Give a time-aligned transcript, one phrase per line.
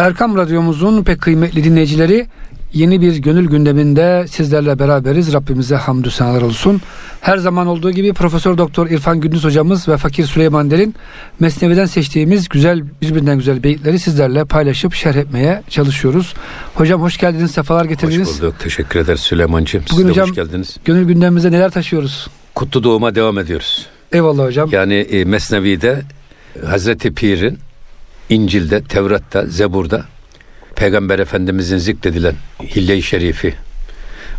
[0.00, 2.26] Erkam Radyomuzun pek kıymetli dinleyicileri
[2.72, 5.32] yeni bir gönül gündeminde sizlerle beraberiz.
[5.32, 6.80] Rabbimize hamdü senalar olsun.
[7.20, 10.94] Her zaman olduğu gibi Profesör Doktor İrfan Gündüz hocamız ve Fakir Süleyman Del'in
[11.40, 16.34] Mesnevi'den seçtiğimiz güzel birbirinden güzel beyitleri sizlerle paylaşıp şerh etmeye çalışıyoruz.
[16.74, 18.28] Hocam hoş geldiniz, sefalar getirdiniz.
[18.28, 18.54] Hoş bulduk.
[18.58, 19.82] Teşekkür ederiz Süleyman'cığım.
[19.86, 20.76] Siz Bugün de hocam hoş geldiniz.
[20.84, 22.28] gönül gündemimize neler taşıyoruz?
[22.54, 23.86] Kutlu doğuma devam ediyoruz.
[24.12, 24.68] Eyvallah hocam.
[24.72, 26.02] Yani e, Mesnevi'de
[26.66, 27.58] Hazreti Pir'in
[28.30, 30.04] İncil'de, Tevrat'ta, Zebur'da
[30.76, 33.54] Peygamber Efendimizin zikredilen Hille-i Şerifi,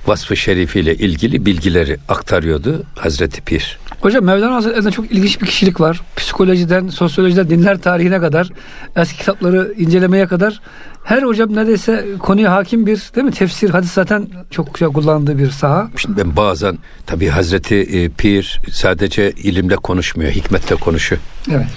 [0.08, 3.80] vasfı şerifiyle ilgili bilgileri aktarıyordu Hazreti Pir.
[4.02, 6.02] Hocam Mevlana Hazretleri'nde çok ilginç bir kişilik var.
[6.16, 8.50] Psikolojiden, sosyolojiden, dinler tarihine kadar,
[8.96, 10.62] eski kitapları incelemeye kadar
[11.04, 13.32] her hocam neredeyse konuya hakim bir değil mi?
[13.32, 15.90] Tefsir, hadis zaten çok şey kullandığı bir saha.
[15.98, 21.22] Şimdi ben bazen tabii Hazreti e, Pir sadece ilimle konuşmuyor, hikmetle konuşuyor.
[21.52, 21.68] Evet.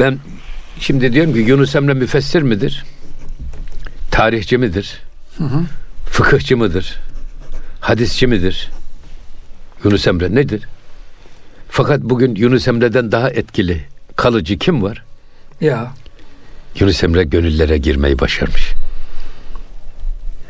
[0.00, 0.18] Ben
[0.80, 2.84] şimdi diyorum ki Yunus Emre müfessir midir?
[4.10, 5.02] Tarihçi midir?
[6.06, 6.98] Fıkıhçı mıdır?
[7.80, 8.70] Hadisçi midir?
[9.84, 10.62] Yunus Emre nedir?
[11.68, 13.84] Fakat bugün Yunus Emre'den daha etkili,
[14.16, 15.04] kalıcı kim var?
[15.60, 15.92] Ya.
[16.80, 18.72] Yunus Emre gönüllere girmeyi başarmış.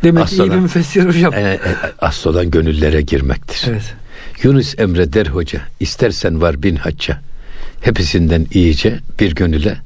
[0.02, 1.34] Demek ki iyi bir müfessir hocam.
[1.34, 1.60] E, e,
[1.98, 3.64] asıl olan gönüllere girmektir.
[3.68, 3.94] Evet.
[4.42, 7.20] Yunus Emre der hoca, istersen var bin hacca.
[7.80, 9.76] Hepsinden iyice bir gönüle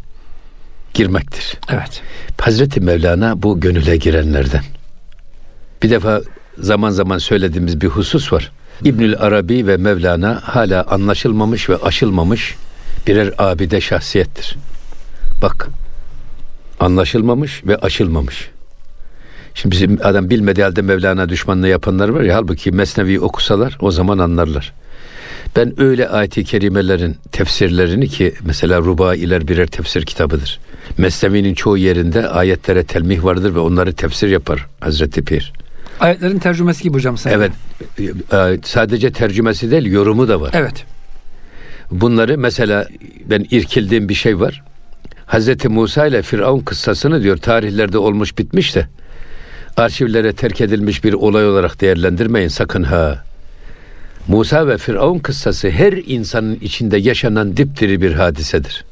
[0.94, 1.58] girmektir.
[1.69, 2.02] Evet.
[2.41, 4.62] Hazreti Mevlana bu gönüle girenlerden.
[5.83, 6.20] Bir defa
[6.58, 8.52] zaman zaman söylediğimiz bir husus var.
[8.84, 12.56] İbnül Arabi ve Mevlana hala anlaşılmamış ve aşılmamış
[13.06, 14.56] birer abide şahsiyettir.
[15.42, 15.68] Bak
[16.80, 18.50] anlaşılmamış ve aşılmamış.
[19.55, 24.18] Şimdi bizim adam bilmediği halde Mevlana düşmanlığı yapanlar var ya halbuki Mesnevi okusalar o zaman
[24.18, 24.72] anlarlar.
[25.56, 30.60] Ben öyle ayet-i kerimelerin tefsirlerini ki mesela Rubailer birer tefsir kitabıdır.
[30.98, 35.52] Mesnevi'nin çoğu yerinde ayetlere telmih vardır ve onları tefsir yapar Hazreti Pir.
[36.00, 37.30] Ayetlerin tercümesi gibi hocam sen.
[37.30, 37.52] Evet.
[38.33, 40.50] e, Sadece tercümesi değil yorumu da var.
[40.55, 40.84] Evet.
[41.90, 42.86] Bunları mesela
[43.24, 44.62] ben irkildiğim bir şey var.
[45.27, 48.86] Hazreti Musa ile Firavun kıssasını diyor tarihlerde olmuş bitmiş de
[49.77, 53.24] arşivlere terk edilmiş bir olay olarak değerlendirmeyin sakın ha.
[54.30, 58.85] Musa ve Firavun kıssası her insanın içinde yaşanan dipdiri bir hadisedir.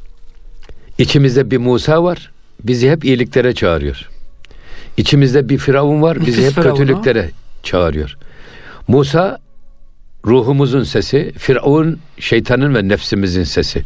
[0.99, 2.31] İçimizde bir Musa var,
[2.65, 4.09] bizi hep iyiliklere çağırıyor.
[4.97, 6.77] İçimizde bir Firavun var, bizi hep Firavun, ha?
[6.77, 7.31] kötülüklere
[7.63, 8.17] çağırıyor.
[8.89, 9.39] Musa
[10.27, 13.83] ruhumuzun sesi, Firavun şeytanın ve nefsimizin sesi.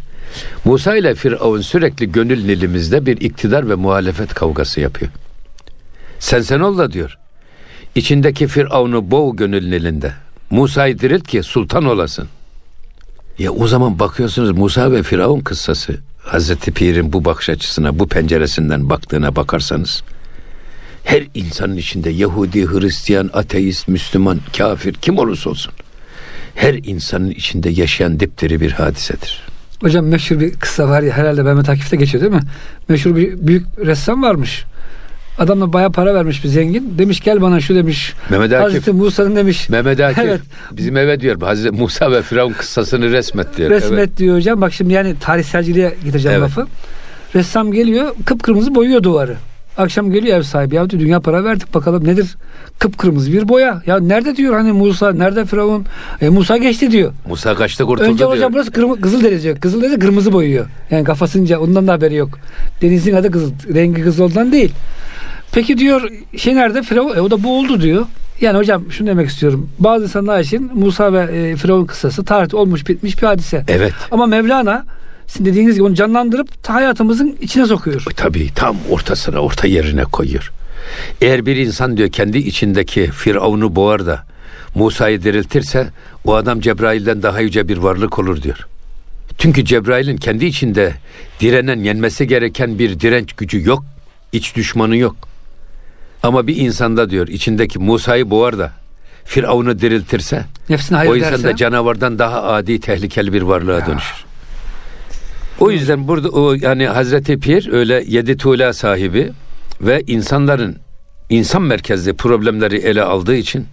[0.65, 5.11] Musa ile Firavun sürekli gönül nilimizde bir iktidar ve muhalefet kavgası yapıyor.
[6.19, 7.19] Sen sen ol da diyor.
[7.95, 10.13] İçindeki Firavun'u boğ gönül nilinde.
[10.53, 12.29] Musa'yı dirilt ki sultan olasın.
[13.39, 18.91] Ya o zaman bakıyorsunuz Musa ve Firavun kıssası Hazreti Pir'in bu bakış açısına, bu penceresinden
[18.91, 20.03] baktığına bakarsanız
[21.05, 25.73] her insanın içinde Yahudi, Hristiyan, ateist, Müslüman, kafir kim olursa olsun
[26.55, 29.43] her insanın içinde yaşayan dipdiri bir hadisedir.
[29.81, 32.49] Hocam meşhur bir kıssa var ya herhalde Mehmet Akif'te geçiyor değil mi?
[32.89, 34.65] Meşhur bir büyük ressam varmış.
[35.39, 36.95] Adamla baya para vermiş bir zengin.
[36.99, 38.15] Demiş gel bana şu demiş.
[38.31, 39.69] Mehmet Akif, Hazreti Musa'nın demiş.
[39.69, 40.41] Mehmet Akif Evet.
[40.73, 43.71] bizim eve diyor Hazreti Musa ve Firavun kıssasını resmet diyor.
[43.71, 44.17] Resmet Evet.
[44.19, 44.61] diyor hocam.
[44.61, 46.51] Bak şimdi yani tarihselciliğe getireceğim Evet.
[46.59, 46.67] lafı.
[47.35, 49.37] Ressam geliyor kıpkırmızı boyuyor duvarı.
[49.79, 50.75] Akşam geliyor ev sahibi.
[50.75, 52.37] Ya diyor, dünya para verdik bakalım nedir?
[52.79, 53.83] Kıpkırmızı bir boya.
[53.87, 55.87] Ya nerede diyor hani Musa, nerede Firavun?
[56.21, 57.13] E, Musa geçti diyor.
[57.29, 58.31] Musa kaçta kurtuldu Önce diyor.
[58.31, 59.57] hocam burası kırmızı, kızıl deniz diyor.
[59.57, 60.67] Kızıl deniz kırmızı boyuyor.
[60.91, 62.39] Yani kafasınca ondan da haberi yok.
[62.83, 63.53] Denizin adı kızıl.
[63.75, 64.73] Rengi kızıl olduğundan değil.
[65.53, 66.83] Peki diyor şey nerede?
[66.83, 67.17] Firavun.
[67.17, 68.07] E, o da bu oldu diyor.
[68.41, 69.69] Yani hocam şunu demek istiyorum.
[69.79, 73.65] Bazı insanlar için Musa ve e, Firavun kıssası tarihte olmuş bitmiş bir hadise.
[73.69, 73.93] Evet.
[74.11, 74.85] Ama Mevlana
[75.27, 78.05] sizin dediğiniz gibi onu canlandırıp hayatımızın içine sokuyor.
[78.17, 80.53] Tabii tam ortasına, orta yerine koyuyor.
[81.21, 84.25] Eğer bir insan diyor kendi içindeki Firavun'u boğar da
[84.75, 85.91] Musa'yı diriltirse
[86.25, 88.67] o adam Cebrail'den daha yüce bir varlık olur diyor.
[89.39, 90.95] Çünkü Cebrail'in kendi içinde
[91.41, 93.85] direnen, yenmesi gereken bir direnç gücü yok.
[94.33, 95.32] iç düşmanı yok.
[96.23, 98.73] Ama bir insanda diyor içindeki Musa'yı boğar da
[99.25, 101.45] Firavun'u diriltirse Nefsine hayır o insan derse.
[101.45, 104.25] da canavardan daha adi tehlikeli bir varlığa dönüşür.
[105.61, 109.33] O yüzden burada o yani Hazreti Pir öyle yedi tuğla sahibi
[109.81, 110.77] ve insanların
[111.31, 113.67] insan merkezli problemleri ele aldığı için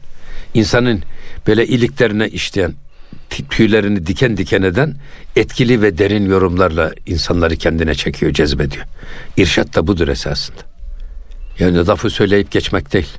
[0.54, 1.04] insanın
[1.48, 2.74] böyle iliklerine işleyen
[3.30, 4.96] tü- tüylerini diken diken eden
[5.36, 8.86] etkili ve derin yorumlarla insanları kendine çekiyor, cezbediyor.
[9.38, 10.69] İrşat da budur esasında.
[11.60, 13.18] Yani lafı söyleyip geçmek değil.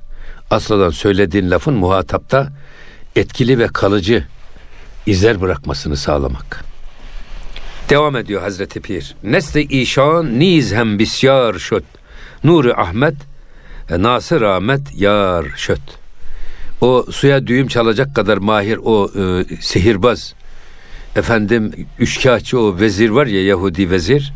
[0.50, 2.48] Asladan söylediğin lafın muhatapta
[3.16, 4.24] etkili ve kalıcı
[5.06, 6.64] izler bırakmasını sağlamak.
[7.90, 9.14] Devam ediyor Hazreti Pir.
[9.22, 11.84] Nesli işan niz hem bisyar şut.
[12.44, 13.14] Nuri Ahmet,
[13.90, 15.80] e, Nasır Ahmet Yar Şöt.
[16.80, 20.34] O suya düğüm çalacak kadar mahir o e, sihirbaz.
[21.16, 24.32] Efendim üçkağıtçı o vezir var ya Yahudi vezir.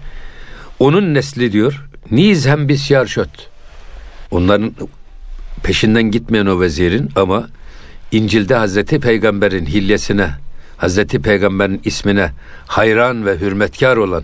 [0.78, 1.84] Onun nesli diyor.
[2.10, 3.53] Niz hem biz yar şöt.
[4.34, 4.72] Onların
[5.62, 7.48] peşinden gitmeyen o vezirin ama
[8.12, 10.30] İncil'de Hazreti Peygamber'in hilyesine,
[10.76, 12.30] Hazreti Peygamber'in ismine
[12.66, 14.22] hayran ve hürmetkar olan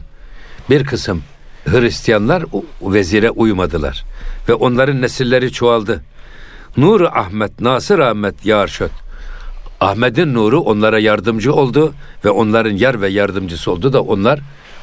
[0.70, 1.22] bir kısım
[1.64, 4.04] Hristiyanlar o vezire uymadılar
[4.48, 6.02] ve onların nesilleri çoğaldı.
[6.76, 8.92] Nur Ahmet, Nasır Ahmet Yarşöt.
[9.80, 14.40] Ahmet'in nuru onlara yardımcı oldu ve onların yar ve yardımcısı oldu da onlar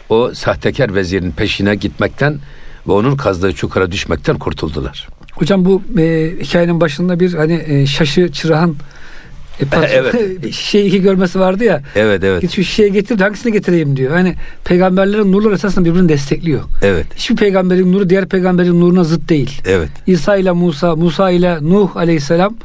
[0.10, 2.40] o sahtekar vezirin peşine gitmekten
[2.88, 5.17] ve onun kazdığı çukura düşmekten kurtuldular.
[5.38, 8.78] Hocam bu e, hikayenin başında bir hani e, şaşı çırağın
[9.60, 10.54] e, pat- Evet.
[10.54, 11.81] şişeyi iki görmesi vardı ya.
[11.95, 12.42] Evet evet.
[12.42, 14.12] Git şu şişeyi getir hangisini getireyim diyor.
[14.13, 14.36] Hani
[14.66, 16.62] peygamberlerin nurları esasında birbirini destekliyor.
[16.81, 17.06] Evet.
[17.16, 19.62] Hiçbir peygamberin nuru diğer peygamberin nuruna zıt değil.
[19.66, 19.89] Evet.
[20.07, 22.56] İsa ile Musa, Musa ile Nuh aleyhisselam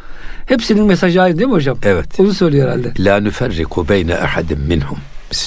[0.47, 1.79] hepsinin mesajı aynı değil mi hocam?
[1.85, 2.07] Evet.
[2.21, 2.93] Onu söylüyor herhalde.
[2.99, 4.99] La nüferriku beyne ahadin minhum.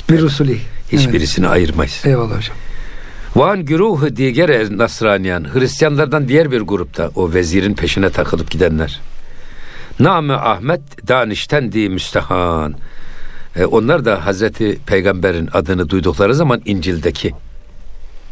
[0.10, 0.58] Bir Resulü.
[0.92, 1.94] hiçbirisini ayırmayız.
[2.06, 2.06] Evet.
[2.06, 2.56] Eyvallah hocam.
[3.36, 9.02] Van güruhu diğer Nasraniyan Hristiyanlardan diğer bir grupta o vezirin peşine takılıp gidenler.
[10.00, 12.76] Name Ahmet Danişten di müstehan.
[13.56, 17.34] E, onlar da Hazreti Peygamber'in adını duydukları zaman İncil'deki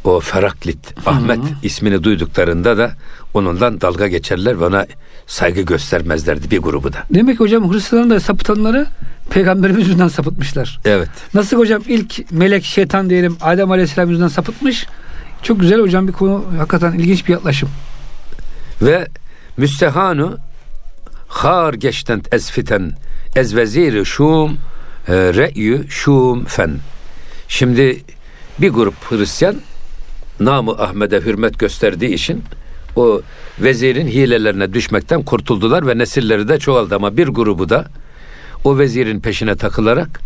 [0.03, 2.91] o Feraklit Ahmet ismini duyduklarında da
[3.33, 4.85] onundan dalga geçerler ve ona
[5.27, 7.03] saygı göstermezlerdi bir grubu da.
[7.13, 8.87] Demek ki hocam Hristiyanların da sapıtanları
[9.29, 10.79] peygamberimiz yüzünden sapıtmışlar.
[10.85, 11.09] Evet.
[11.33, 14.87] Nasıl hocam ilk melek şeytan diyelim Adem Aleyhisselam yüzünden sapıtmış.
[15.43, 17.69] Çok güzel hocam bir konu hakikaten ilginç bir yaklaşım.
[18.81, 19.07] Ve
[19.57, 20.37] müstehanu
[21.27, 22.91] har geçten ezfiten
[23.35, 24.57] ez veziri şum
[25.07, 26.71] e, re'yü şum fen.
[27.47, 28.01] Şimdi
[28.59, 29.55] bir grup Hristiyan
[30.39, 32.43] namı Ahmet'e hürmet gösterdiği için
[32.95, 33.21] o
[33.59, 37.85] vezirin hilelerine düşmekten kurtuldular ve nesilleri de çoğaldı ama bir grubu da
[38.63, 40.19] o vezirin peşine takılarak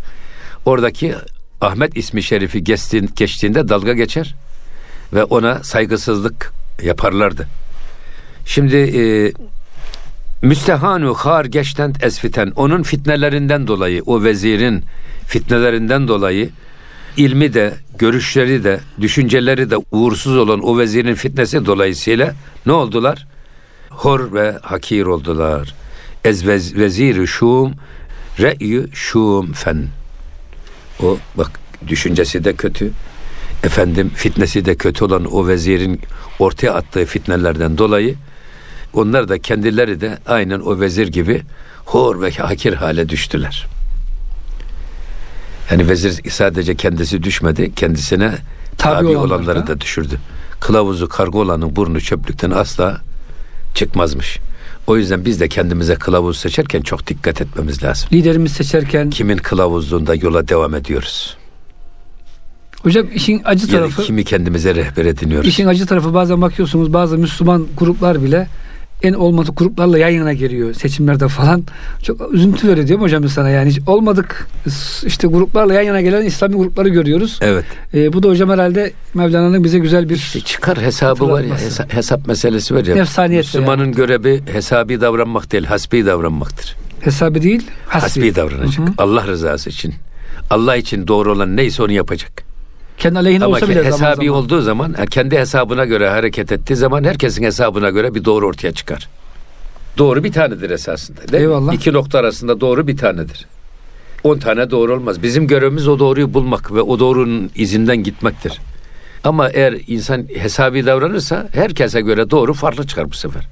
[0.65, 1.15] oradaki
[1.61, 4.35] Ahmet ismi şerifi geçtiğin- geçtiğinde dalga geçer
[5.13, 6.51] ve ona saygısızlık
[6.83, 7.47] yaparlardı.
[8.45, 9.03] Şimdi e,
[10.41, 14.83] müstehanu har geçten esfiten onun fitnelerinden dolayı o vezirin
[15.27, 16.49] fitnelerinden dolayı
[17.17, 22.35] ilmi de görüşleri de düşünceleri de uğursuz olan o vezirin fitnesi dolayısıyla
[22.65, 23.27] ne oldular?
[23.89, 25.75] Hor ve hakir oldular.
[26.23, 27.73] Ez vez, veziri şum
[28.39, 29.87] re'yü şum fen.
[31.03, 31.51] O bak
[31.87, 32.91] düşüncesi de kötü.
[33.63, 36.01] Efendim fitnesi de kötü olan o vezirin
[36.39, 38.15] ortaya attığı fitnelerden dolayı
[38.93, 41.41] onlar da kendileri de aynen o vezir gibi
[41.85, 43.76] hor ve hakir hale düştüler.
[45.71, 48.31] Yani vezir sadece kendisi düşmedi, kendisine
[48.77, 49.81] Tabi tabi, olanlar olanları da.
[49.81, 50.19] düşürdü.
[50.59, 53.01] Kılavuzu karga olanın burnu çöplükten asla
[53.73, 54.39] çıkmazmış.
[54.87, 58.09] O yüzden biz de kendimize kılavuz seçerken çok dikkat etmemiz lazım.
[58.13, 61.37] Liderimiz seçerken Kimin kılavuzluğunda yola devam ediyoruz?
[62.83, 65.47] hocam işin acı tarafı kimi kendimize rehber ediniyoruz?
[65.49, 68.47] işin acı tarafı bazen bakıyorsunuz bazı Müslüman gruplar bile
[69.03, 71.63] en olmadık gruplarla yan yana geliyor seçimlerde falan.
[72.03, 74.47] Çok üzüntü veriyor mi hocam sana yani hiç olmadık
[75.05, 77.39] işte gruplarla yan yana gelen İslami grupları görüyoruz.
[77.41, 77.65] Evet.
[77.93, 81.93] Ee, bu da hocam herhalde Mevlana'nın bize güzel bir İşte çıkar hesabı var ya hesa-
[81.93, 82.95] hesap meselesi var ya.
[82.95, 86.75] Nefsaniyet Müslümanın görevi hesabi davranmak değil, hasbi davranmaktır.
[87.01, 88.01] hesabı değil hasbi.
[88.07, 88.77] Hasbi davranacak.
[88.77, 88.93] Hı hı.
[88.97, 89.93] Allah rızası için.
[90.49, 92.46] Allah için doğru olan neyse onu yapacak.
[92.97, 94.43] Kendi aleyhine Ama olsa bile zaman hesabi zaman.
[94.43, 99.09] olduğu zaman kendi hesabına göre hareket ettiği zaman herkesin hesabına göre bir doğru ortaya çıkar.
[99.97, 101.17] Doğru bir tanedir esasında.
[101.21, 101.39] Değil mi?
[101.39, 101.73] Eyvallah.
[101.73, 103.45] İki nokta arasında doğru bir tanedir.
[104.23, 105.23] On tane doğru olmaz.
[105.23, 108.59] Bizim görevimiz o doğruyu bulmak ve o doğrunun izinden gitmektir.
[109.23, 113.47] Ama eğer insan hesabi davranırsa herkese göre doğru farklı çıkar bu sefer.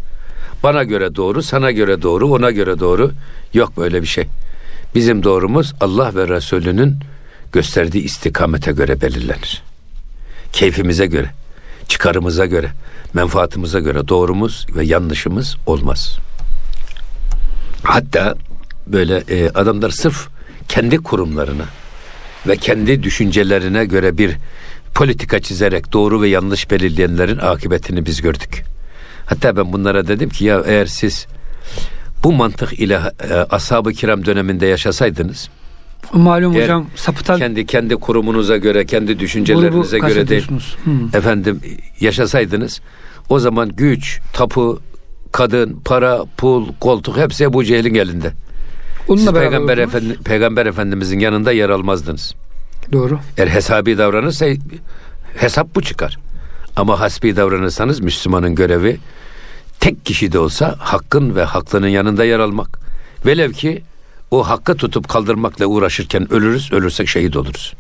[0.64, 3.12] Bana göre doğru, sana göre doğru, ona göre doğru.
[3.54, 4.26] Yok böyle bir şey.
[4.96, 6.96] Bizim doğrumuz Allah ve Resulünün
[7.52, 9.64] gösterdiği istikamete göre belirlenir.
[10.52, 11.32] Keyfimize göre,
[11.88, 12.72] çıkarımıza göre,
[13.14, 16.18] menfaatimize göre doğrumuz ve yanlışımız olmaz.
[17.84, 18.36] Hatta
[18.88, 20.28] böyle e, adamlar sırf
[20.68, 21.66] kendi kurumlarına
[22.48, 24.36] ve kendi düşüncelerine göre bir
[24.94, 28.64] politika çizerek doğru ve yanlış belirleyenlerin akıbetini biz gördük.
[29.26, 31.28] Hatta ben bunlara dedim ki ya eğer siz
[32.24, 33.00] bu mantık ile
[33.30, 35.50] e, ashab-ı kiram döneminde yaşasaydınız
[36.14, 40.48] Malum Eğer hocam sapıtan kendi kendi kurumunuza göre, kendi düşüncelerinize göre değil.
[40.86, 41.18] Hı.
[41.18, 41.62] efendim
[42.00, 42.82] yaşasaydınız
[43.30, 44.80] o zaman güç, tapu,
[45.32, 48.32] kadın, para, pul, koltuk hepsi Ebu Cehil'in elinde.
[49.08, 49.78] Onunla Siz Peygamber.
[49.78, 52.36] Efendi, Peygamber Efendimizin yanında yer almazdınız.
[52.92, 53.20] Doğru.
[53.38, 54.46] Eğer hesabi davranırsa
[55.38, 56.18] hesap bu çıkar.
[56.76, 58.98] Ama hasbi davranırsanız Müslümanın görevi
[59.80, 62.80] tek kişi de olsa hakkın ve haklının yanında yer almak.
[63.26, 63.82] Velev ki
[64.32, 67.74] o hakkı tutup kaldırmakla uğraşırken ölürüz, ölürsek şehit oluruz.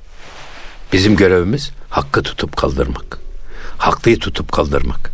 [0.93, 3.19] Bizim görevimiz hakkı tutup kaldırmak.
[3.77, 5.11] Haklıyı tutup kaldırmak.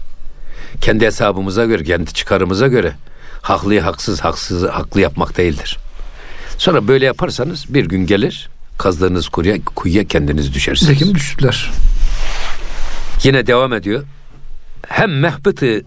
[0.81, 2.95] Kendi hesabımıza göre, kendi çıkarımıza göre
[3.41, 5.77] haklıyı haksız, haksızı haklı yapmak değildir.
[6.57, 10.91] Sonra böyle yaparsanız bir gün gelir kazdığınız kuyuya, kuyuya kendiniz düşersiniz.
[10.91, 11.71] Nitekim düştüler.
[13.23, 14.03] Yine devam ediyor.
[14.87, 15.81] Hem mehbıtı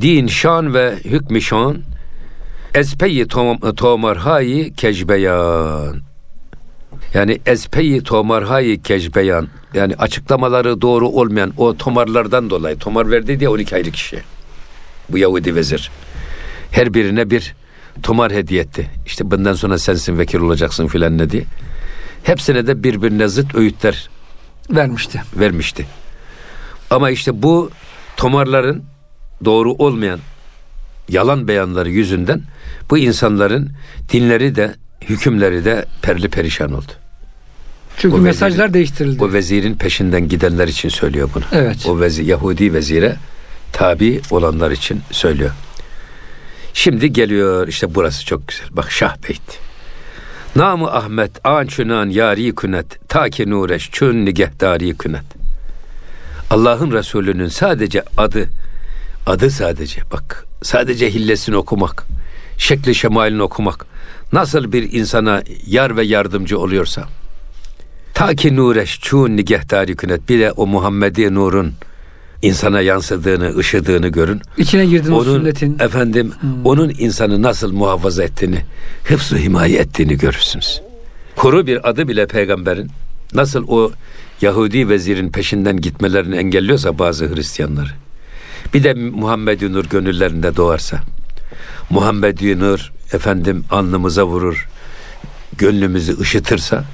[0.00, 1.82] din şan ve hükmü şan
[2.74, 3.28] ezpeyi
[3.76, 6.02] tomarhayi kecbeyan
[7.14, 13.74] yani ezpeyi tomarhayi kecbeyan yani açıklamaları doğru olmayan o tomarlardan dolayı tomar verdi diye 12
[13.76, 14.22] aylık kişi.
[15.08, 15.90] Bu Yahudi vezir.
[16.70, 17.54] Her birine bir
[18.02, 18.90] tomar hediye etti.
[19.06, 21.44] İşte bundan sonra sensin vekil olacaksın filan ne diye.
[22.22, 24.10] Hepsine de birbirine zıt öğütler
[24.70, 25.22] vermişti.
[25.36, 25.86] Vermişti.
[26.90, 27.70] Ama işte bu
[28.16, 28.84] tomarların
[29.44, 30.20] doğru olmayan
[31.08, 32.42] yalan beyanları yüzünden
[32.90, 33.70] bu insanların
[34.12, 36.92] dinleri de hükümleri de perli perişan oldu.
[37.96, 39.24] Çünkü o mesajlar vezirin, değiştirildi.
[39.24, 41.44] O vezirin peşinden gidenler için söylüyor bunu.
[41.52, 41.86] Evet.
[41.88, 43.16] O vezi, Yahudi vezire
[43.72, 45.50] tabi olanlar için söylüyor.
[46.74, 48.66] Şimdi geliyor işte burası çok güzel.
[48.70, 49.58] Bak Şah Beyt.
[50.56, 55.24] Namı Ahmet ançunan yari künet ta ki nureş çün nigehdari künet.
[56.50, 58.48] Allah'ın Resulü'nün sadece adı
[59.26, 62.04] adı sadece bak sadece hillesini okumak
[62.58, 63.86] şekli şemalini okumak
[64.32, 67.08] nasıl bir insana yar ve yardımcı oluyorsa
[68.14, 71.72] ta ki nureş çun nigehdari künet bir de o Muhammedi nurun
[72.42, 74.40] insana yansıdığını, ışıdığını görün.
[74.58, 75.78] İçine girdin onun, o sünnetin.
[75.78, 76.66] Efendim, hmm.
[76.66, 78.58] onun insanı nasıl muhafaza ettiğini,
[79.04, 80.82] hıfzı himaye ettiğini görürsünüz.
[81.36, 82.90] Kuru bir adı bile peygamberin
[83.34, 83.92] nasıl o
[84.40, 88.03] Yahudi vezirin peşinden gitmelerini engelliyorsa bazı Hristiyanları.
[88.74, 91.00] Bir de Muhammed Nur gönüllerinde doğarsa.
[91.90, 94.68] Muhammed Nur efendim alnımıza vurur,
[95.58, 96.84] gönlümüzü ışıtırsa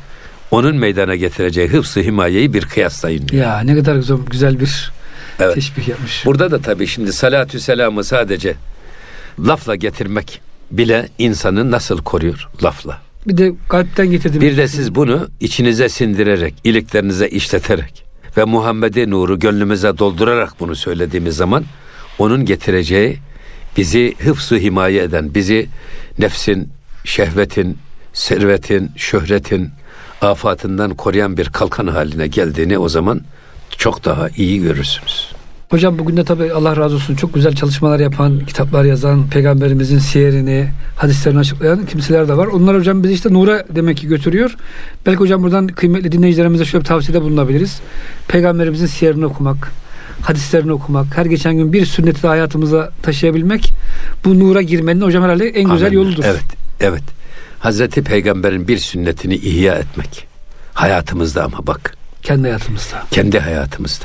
[0.51, 3.29] onun meydana getireceği hıfzı himayeyi bir kıyaslayın.
[3.33, 4.93] Ya ne kadar güzel, güzel bir
[5.39, 5.55] evet.
[5.55, 6.27] teşbih yapmış.
[6.27, 8.55] Burada da tabii şimdi salatü selamı sadece
[9.39, 12.99] lafla getirmek bile insanı nasıl koruyor lafla.
[13.27, 14.41] Bir de kalpten getirdim.
[14.41, 21.37] Bir de siz bunu içinize sindirerek, iliklerinize işleterek ve Muhammed'e nuru gönlümüze doldurarak bunu söylediğimiz
[21.37, 21.65] zaman
[22.19, 23.19] onun getireceği
[23.77, 25.69] bizi hıfzu himaye eden, bizi
[26.19, 26.69] nefsin,
[27.05, 27.79] şehvetin,
[28.13, 29.71] servetin, şöhretin
[30.21, 33.21] afatından koruyan bir kalkan haline geldiğini o zaman
[33.79, 35.33] çok daha iyi görürsünüz.
[35.71, 40.69] Hocam bugün de tabii Allah razı olsun çok güzel çalışmalar yapan, kitaplar yazan, peygamberimizin siyerini,
[40.97, 42.47] hadislerini açıklayan kimseler de var.
[42.47, 44.57] Onlar hocam bizi işte nura demek ki götürüyor.
[45.07, 47.81] Belki hocam buradan kıymetli dinleyicilerimize şöyle bir tavsiyede bulunabiliriz.
[48.29, 49.73] Peygamberimizin siyerini okumak,
[50.23, 53.71] hadislerini okumak, her geçen gün bir sünneti de hayatımıza taşıyabilmek
[54.25, 55.99] bu nura girmenin hocam herhalde en güzel Amin.
[55.99, 56.25] yoludur.
[56.27, 56.45] Evet,
[56.81, 57.05] evet.
[57.59, 60.27] Hazreti Peygamber'in bir sünnetini ihya etmek.
[60.75, 61.95] Hayatımızda ama bak.
[62.23, 63.03] Kendi hayatımızda.
[63.11, 64.05] Kendi hayatımızda.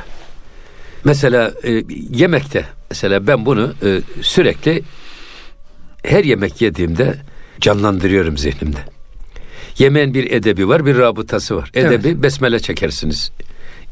[1.06, 4.84] Mesela e, yemekte mesela ben bunu e, sürekli
[6.04, 7.16] her yemek yediğimde
[7.62, 8.80] canlandırıyorum zihnimde.
[9.78, 11.72] Yemeğin bir edebi var, bir rabıtası var.
[11.74, 12.24] Edebi evet.
[12.24, 13.32] besmele çekersiniz.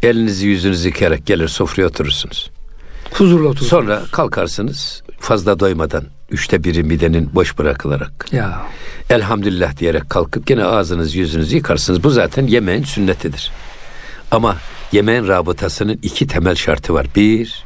[0.03, 2.51] Elinizi yüzünüzü yıkayarak gelir sofraya oturursunuz.
[3.13, 3.69] Huzurla oturursunuz.
[3.69, 8.25] Sonra kalkarsınız fazla doymadan üçte biri midenin boş bırakılarak.
[8.31, 8.61] Ya.
[9.09, 12.03] Elhamdülillah diyerek kalkıp gene ağzınız yüzünüzü yıkarsınız.
[12.03, 13.51] Bu zaten yemeğin sünnetidir.
[14.33, 14.57] Ama
[14.91, 17.07] yemeğin rabıtasının iki temel şartı var.
[17.15, 17.63] Bir,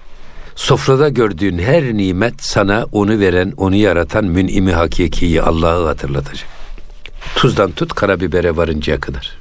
[0.55, 6.47] sofrada gördüğün her nimet sana onu veren, onu yaratan mün'imi hakikiyi Allah'ı hatırlatacak.
[7.35, 9.31] Tuzdan tut karabibere varıncaya kadar.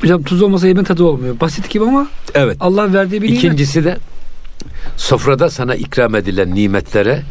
[0.00, 1.40] Hocam tuz olmasa yemeğin tadı olmuyor.
[1.40, 2.56] Basit gibi ama evet.
[2.60, 3.96] Allah verdiği bir İkincisi nimet.
[3.96, 4.00] de
[4.96, 7.22] sofrada sana ikram edilen nimetlere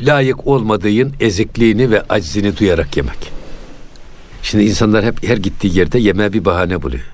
[0.00, 3.32] layık olmadığın ezikliğini ve aczini duyarak yemek.
[4.42, 7.11] Şimdi insanlar hep her gittiği yerde yemeğe bir bahane buluyor.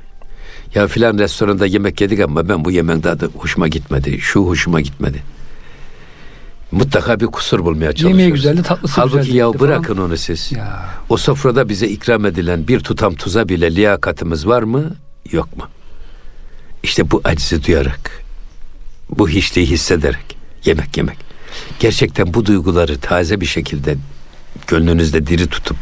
[0.74, 4.18] Ya filan restoranda yemek yedik ama ben bu yemeğin tadı hoşuma gitmedi.
[4.20, 5.22] Şu hoşuma gitmedi.
[6.72, 8.18] Mutlaka bir kusur bulmaya çalışıyoruz.
[8.18, 9.36] Yemeği güzeldi, tatlısı Halbuki güzeldi.
[9.36, 10.06] ya bırakın falan.
[10.08, 10.52] onu siz.
[10.52, 10.88] Ya.
[11.08, 14.94] O sofrada bize ikram edilen bir tutam tuza bile liyakatımız var mı?
[15.32, 15.64] Yok mu?
[16.82, 18.24] İşte bu acizi duyarak,
[19.10, 21.16] bu hiçliği hissederek yemek yemek.
[21.80, 23.96] Gerçekten bu duyguları taze bir şekilde
[24.66, 25.76] gönlünüzde diri tutup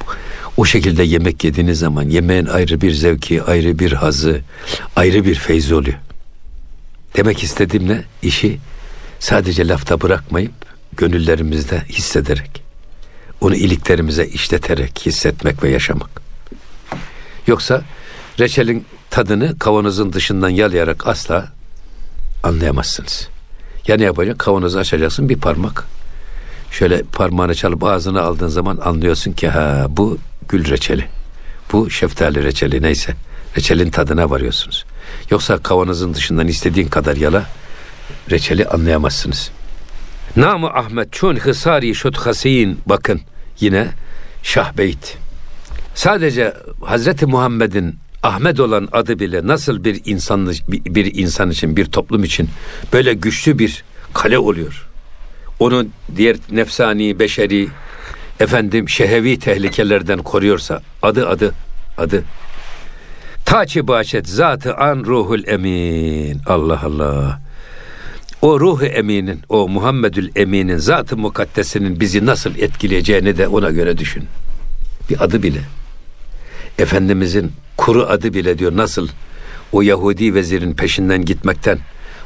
[0.56, 4.40] o şekilde yemek yediğiniz zaman yemeğin ayrı bir zevki, ayrı bir hazı,
[4.96, 5.98] ayrı bir feyzi oluyor.
[7.16, 8.04] Demek istediğim ne?
[8.22, 8.58] İşi
[9.18, 10.52] sadece lafta bırakmayıp
[10.96, 12.62] gönüllerimizde hissederek,
[13.40, 16.22] onu iliklerimize işleterek hissetmek ve yaşamak.
[17.46, 17.82] Yoksa
[18.38, 21.52] reçelin tadını kavanozun dışından yalayarak asla
[22.42, 23.28] anlayamazsınız.
[23.86, 24.38] Ya ne yapacaksın?
[24.38, 25.84] Kavanozu açacaksın bir parmak.
[26.70, 31.08] Şöyle parmağını çalıp ağzına aldığın zaman anlıyorsun ki ha bu gül reçeli.
[31.72, 33.14] Bu şeftali reçeli neyse.
[33.56, 34.84] Reçelin tadına varıyorsunuz.
[35.30, 37.46] Yoksa kavanozun dışından istediğin kadar yala
[38.30, 39.50] reçeli anlayamazsınız.
[40.36, 43.20] Namı Ahmet çun hısari şut hasiyin bakın
[43.60, 43.88] yine
[44.42, 45.16] Şahbeyt.
[45.94, 52.24] Sadece Hazreti Muhammed'in Ahmet olan adı bile nasıl bir insan bir insan için bir toplum
[52.24, 52.48] için
[52.92, 53.84] böyle güçlü bir
[54.14, 54.88] kale oluyor.
[55.58, 55.86] Onu
[56.16, 57.68] diğer nefsani, beşeri,
[58.40, 61.54] efendim şehevi tehlikelerden koruyorsa adı adı
[61.98, 62.24] adı
[63.46, 66.40] Taçi başet zatı an ruhul emin.
[66.46, 67.40] Allah Allah.
[68.42, 74.24] O ruhu eminin, o Muhammedül eminin zatı mukaddesinin bizi nasıl etkileyeceğini de ona göre düşün.
[75.10, 75.60] Bir adı bile.
[76.78, 79.08] Efendimizin kuru adı bile diyor nasıl
[79.72, 81.78] o Yahudi vezirin peşinden gitmekten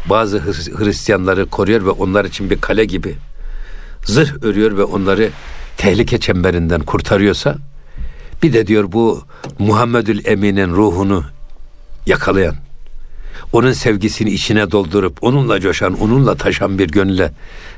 [0.06, 0.38] bazı
[0.78, 3.14] Hristiyanları koruyor ve onlar için bir kale gibi
[4.04, 5.30] zırh örüyor ve onları
[5.80, 7.56] tehlike çemberinden kurtarıyorsa
[8.42, 9.22] bir de diyor bu
[9.58, 11.24] Muhammedül Emin'in ruhunu
[12.06, 12.54] yakalayan
[13.52, 17.32] onun sevgisini içine doldurup onunla coşan, onunla taşan bir gönüle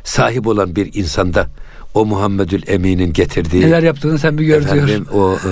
[0.04, 1.46] sahip olan bir insanda
[1.94, 5.06] o Muhammedül Emin'in getirdiği neler yaptığını sen bir gör efendim, diyor.
[5.12, 5.50] O e,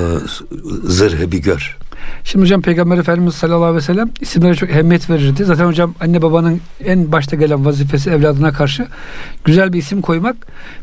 [0.84, 1.78] zırhı bir gör.
[2.24, 5.44] Şimdi hocam Peygamber Efendimiz sallallahu aleyhi ve sellem isimlere çok ehemmiyet verirdi.
[5.44, 8.86] Zaten hocam anne babanın en başta gelen vazifesi evladına karşı
[9.44, 10.36] güzel bir isim koymak.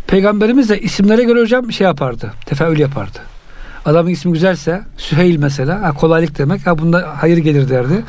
[0.07, 2.33] Peygamberimiz de isimlere göre hocam şey yapardı.
[2.45, 3.19] Tefeül yapardı.
[3.85, 8.03] Adamın ismi güzelse Süheyl mesela ha, kolaylık demek ha bunda hayır gelir derdi.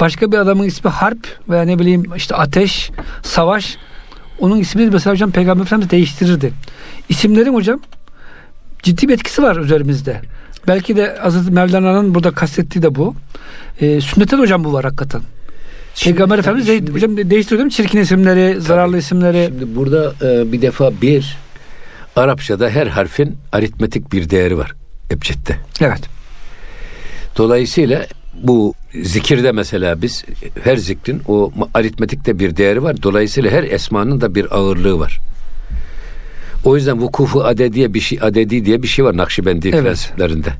[0.00, 2.90] Başka bir adamın ismi Harp veya ne bileyim işte ateş,
[3.22, 3.76] savaş
[4.38, 6.52] onun ismini mesela hocam Peygamber Efendimiz değiştirirdi.
[7.08, 7.80] İsimlerin hocam
[8.82, 10.20] ciddi bir etkisi var üzerimizde.
[10.68, 13.14] Belki de Hazreti Mevlana'nın burada kastettiği de bu.
[13.80, 15.20] Ee, sünnette de hocam bu var hakikaten.
[15.94, 17.70] Şimdi, Peygamber Efendimiz şimdi, hocam mi?
[17.70, 19.44] Çirkin isimleri, tabii, zararlı isimleri.
[19.46, 21.36] Şimdi burada e, bir defa bir
[22.16, 24.72] Arapçada her harfin aritmetik bir değeri var.
[25.10, 25.56] Ebced'de.
[25.80, 26.00] Evet.
[27.36, 28.06] Dolayısıyla
[28.42, 30.24] bu zikirde mesela biz
[30.64, 33.02] her zikrin o aritmetikte bir değeri var.
[33.02, 35.20] Dolayısıyla her esmanın da bir ağırlığı var.
[36.66, 39.82] O yüzden vukufu adediye bir şey adedi diye bir şey var Nakşibendi evet.
[39.82, 40.52] prensiplerinde.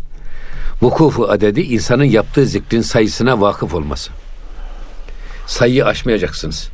[0.83, 4.11] Vukufu adedi insanın yaptığı zikrin sayısına vakıf olması.
[5.47, 6.69] Sayıyı aşmayacaksınız.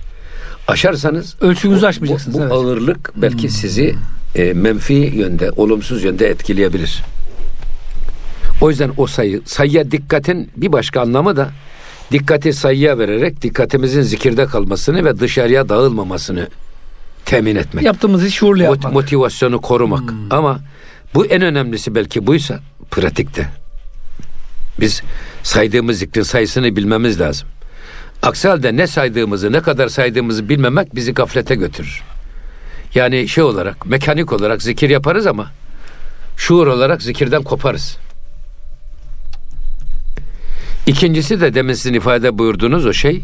[0.68, 2.36] Aşarsanız ölçünüzü aşmayacaksınız.
[2.36, 2.52] Bu, bu evet.
[2.52, 3.48] ağırlık belki hmm.
[3.48, 3.94] sizi
[4.34, 7.02] e, menfi yönde, olumsuz yönde etkileyebilir.
[8.60, 11.50] O yüzden o sayı, sayıya dikkatin bir başka anlamı da
[12.12, 16.48] dikkati sayıya vererek dikkatimizin zikirde kalmasını ve dışarıya dağılmamasını
[17.24, 17.84] temin etmek.
[17.84, 18.92] Yaptığımız iş şuurlu yapmak.
[18.92, 20.10] Motivasyonu korumak.
[20.10, 20.32] Hmm.
[20.32, 20.60] Ama
[21.14, 23.48] bu en önemlisi belki buysa pratikte.
[24.80, 25.02] Biz
[25.42, 27.48] saydığımız zikrin sayısını bilmemiz lazım.
[28.22, 32.02] Aksi halde ne saydığımızı, ne kadar saydığımızı bilmemek bizi gaflete götürür.
[32.94, 35.50] Yani şey olarak, mekanik olarak zikir yaparız ama
[36.36, 37.96] şuur olarak zikirden koparız.
[40.86, 43.22] İkincisi de demin sizin ifade buyurduğunuz o şey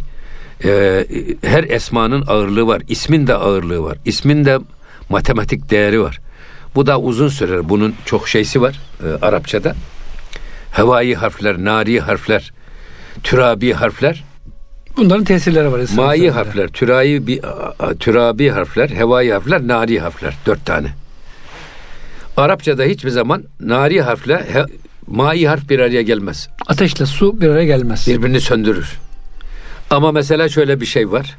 [0.64, 1.06] e,
[1.42, 2.82] her esmanın ağırlığı var.
[2.88, 3.98] İsmin de ağırlığı var.
[4.04, 4.58] İsmin de
[5.08, 6.20] matematik değeri var.
[6.74, 7.68] Bu da uzun sürer.
[7.68, 9.74] Bunun çok şeysi var e, Arapçada.
[10.70, 12.52] Havai harfler, nari harfler,
[13.22, 14.24] türabi harfler.
[14.96, 15.80] Bunların tesirleri var.
[15.96, 17.40] Mai harfler, türabi,
[18.00, 20.34] türabi harfler, hevai harfler, nari harfler.
[20.46, 20.88] Dört tane.
[22.36, 24.64] Arapçada hiçbir zaman nari harfle he,
[25.06, 26.48] mai harf bir araya gelmez.
[26.66, 28.08] Ateşle su bir araya gelmez.
[28.08, 28.98] Birbirini söndürür.
[29.90, 31.36] Ama mesela şöyle bir şey var.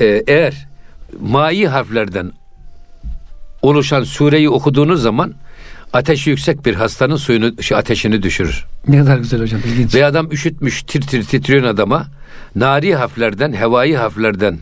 [0.00, 0.66] Ee, eğer
[1.20, 2.32] mai harflerden
[3.62, 5.34] oluşan sureyi okuduğunuz zaman
[5.92, 8.64] ateşi yüksek bir hastanın suyunu şey, ateşini düşürür.
[8.88, 9.94] Ne kadar güzel hocam ilginç.
[9.94, 12.06] Ve adam üşütmüş tir tir titriyor adama
[12.54, 14.58] nari harflerden hevai harflerden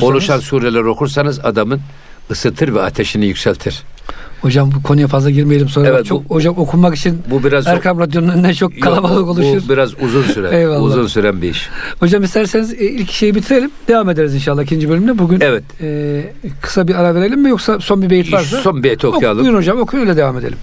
[0.00, 1.80] oluşan sureler okursanız adamın
[2.30, 3.82] ısıtır ve ateşini yükseltir.
[4.44, 5.88] Hocam bu konuya fazla girmeyelim sonra.
[5.88, 9.68] Evet, çok bu, hocam okunmak için bu biraz Erkam Radyo'nun önüne çok kalabalık yok, oluşur.
[9.68, 10.48] Bu biraz uzun süre.
[10.58, 10.82] Eyvallah.
[10.82, 11.68] Uzun süren bir iş.
[12.00, 13.70] Hocam isterseniz e, ilk şeyi bitirelim.
[13.88, 15.18] Devam ederiz inşallah ikinci bölümde.
[15.18, 15.64] Bugün evet.
[15.80, 16.22] e,
[16.60, 18.56] kısa bir ara verelim mi yoksa son bir beyit varsa?
[18.56, 19.38] Son beyit okuyalım.
[19.38, 20.58] Ok, buyurun hocam okuyun öyle devam edelim.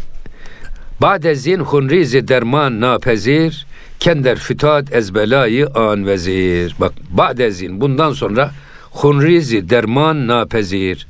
[1.02, 3.66] Badezin hunrizi derman napezir
[4.00, 6.76] kender fütat ezbelayı an vezir.
[6.80, 8.52] Bak badezin bundan sonra
[8.92, 11.08] hunrizi derman napezir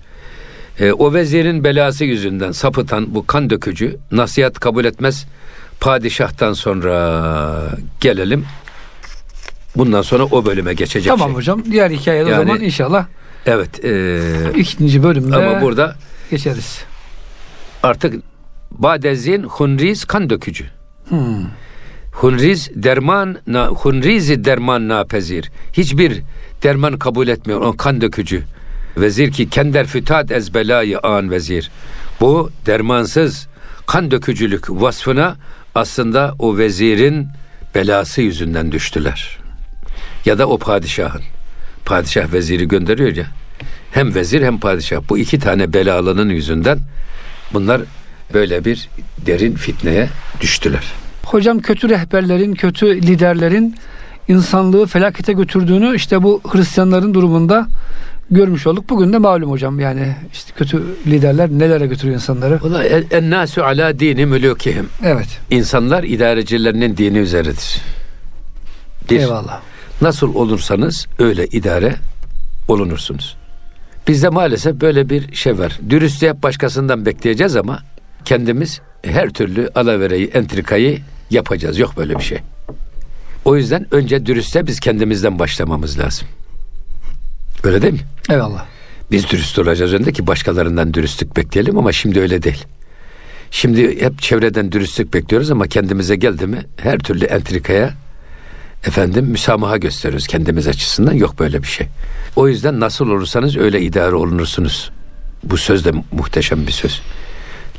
[0.81, 5.25] e, o vezirin belası yüzünden sapıtan bu kan dökücü nasihat kabul etmez
[5.79, 8.45] padişahtan sonra gelelim.
[9.75, 11.35] Bundan sonra o bölüme geçecek Tamam şey.
[11.35, 11.63] hocam.
[11.71, 13.05] Diğer hikayede yani, o zaman inşallah.
[13.45, 13.85] Evet.
[13.85, 14.21] E,
[14.57, 15.95] ikinci bölümde ama burada
[16.31, 16.83] geçeriz.
[17.83, 18.23] Artık
[18.71, 20.65] badezin hunriz kan dökücü.
[21.09, 21.45] Hmm.
[22.11, 25.51] Hunriz derman na, hunrizi derman napezir.
[25.73, 26.21] Hiçbir
[26.63, 27.61] derman kabul etmiyor.
[27.61, 28.43] O kan dökücü.
[28.97, 31.71] Vezir ki kender fütat ez belayı an vezir.
[32.21, 33.47] Bu dermansız
[33.87, 35.35] kan dökücülük vasfına
[35.75, 37.27] aslında o vezirin
[37.75, 39.37] belası yüzünden düştüler.
[40.25, 41.21] Ya da o padişahın.
[41.85, 43.25] Padişah veziri gönderiyor ya.
[43.91, 45.01] Hem vezir hem padişah.
[45.09, 46.79] Bu iki tane belalının yüzünden
[47.53, 47.81] bunlar
[48.33, 48.89] böyle bir
[49.25, 50.09] derin fitneye
[50.41, 50.93] düştüler.
[51.23, 53.75] Hocam kötü rehberlerin, kötü liderlerin
[54.27, 57.67] insanlığı felakete götürdüğünü işte bu Hristiyanların durumunda
[58.31, 58.89] görmüş olduk.
[58.89, 62.59] Bugün de malum hocam yani işte kötü liderler nelere götürüyor insanları.
[62.63, 64.89] Valla en nasu ala dini mülukihim.
[65.03, 65.27] Evet.
[65.49, 67.77] İnsanlar idarecilerinin dini üzeridir.
[69.09, 69.61] Bir, Eyvallah.
[70.01, 71.95] nasıl olursanız öyle idare
[72.67, 73.37] olunursunuz.
[74.07, 75.79] Bizde maalesef böyle bir şey var.
[75.89, 77.79] Dürüstlüğü hep başkasından bekleyeceğiz ama
[78.25, 81.79] kendimiz her türlü alavereyi, entrikayı yapacağız.
[81.79, 82.37] Yok böyle bir şey.
[83.45, 86.27] O yüzden önce dürüstle biz kendimizden başlamamız lazım.
[87.63, 87.99] Öyle değil mi?
[88.29, 88.65] Eyvallah.
[89.11, 92.65] Biz dürüst olacağız önde ki başkalarından dürüstlük bekleyelim ama şimdi öyle değil.
[93.51, 97.93] Şimdi hep çevreden dürüstlük bekliyoruz ama kendimize geldi mi her türlü entrikaya
[98.87, 101.87] efendim müsamaha gösteriyoruz kendimiz açısından yok böyle bir şey.
[102.35, 104.91] O yüzden nasıl olursanız öyle idare olunursunuz.
[105.43, 107.01] Bu söz de muhteşem bir söz.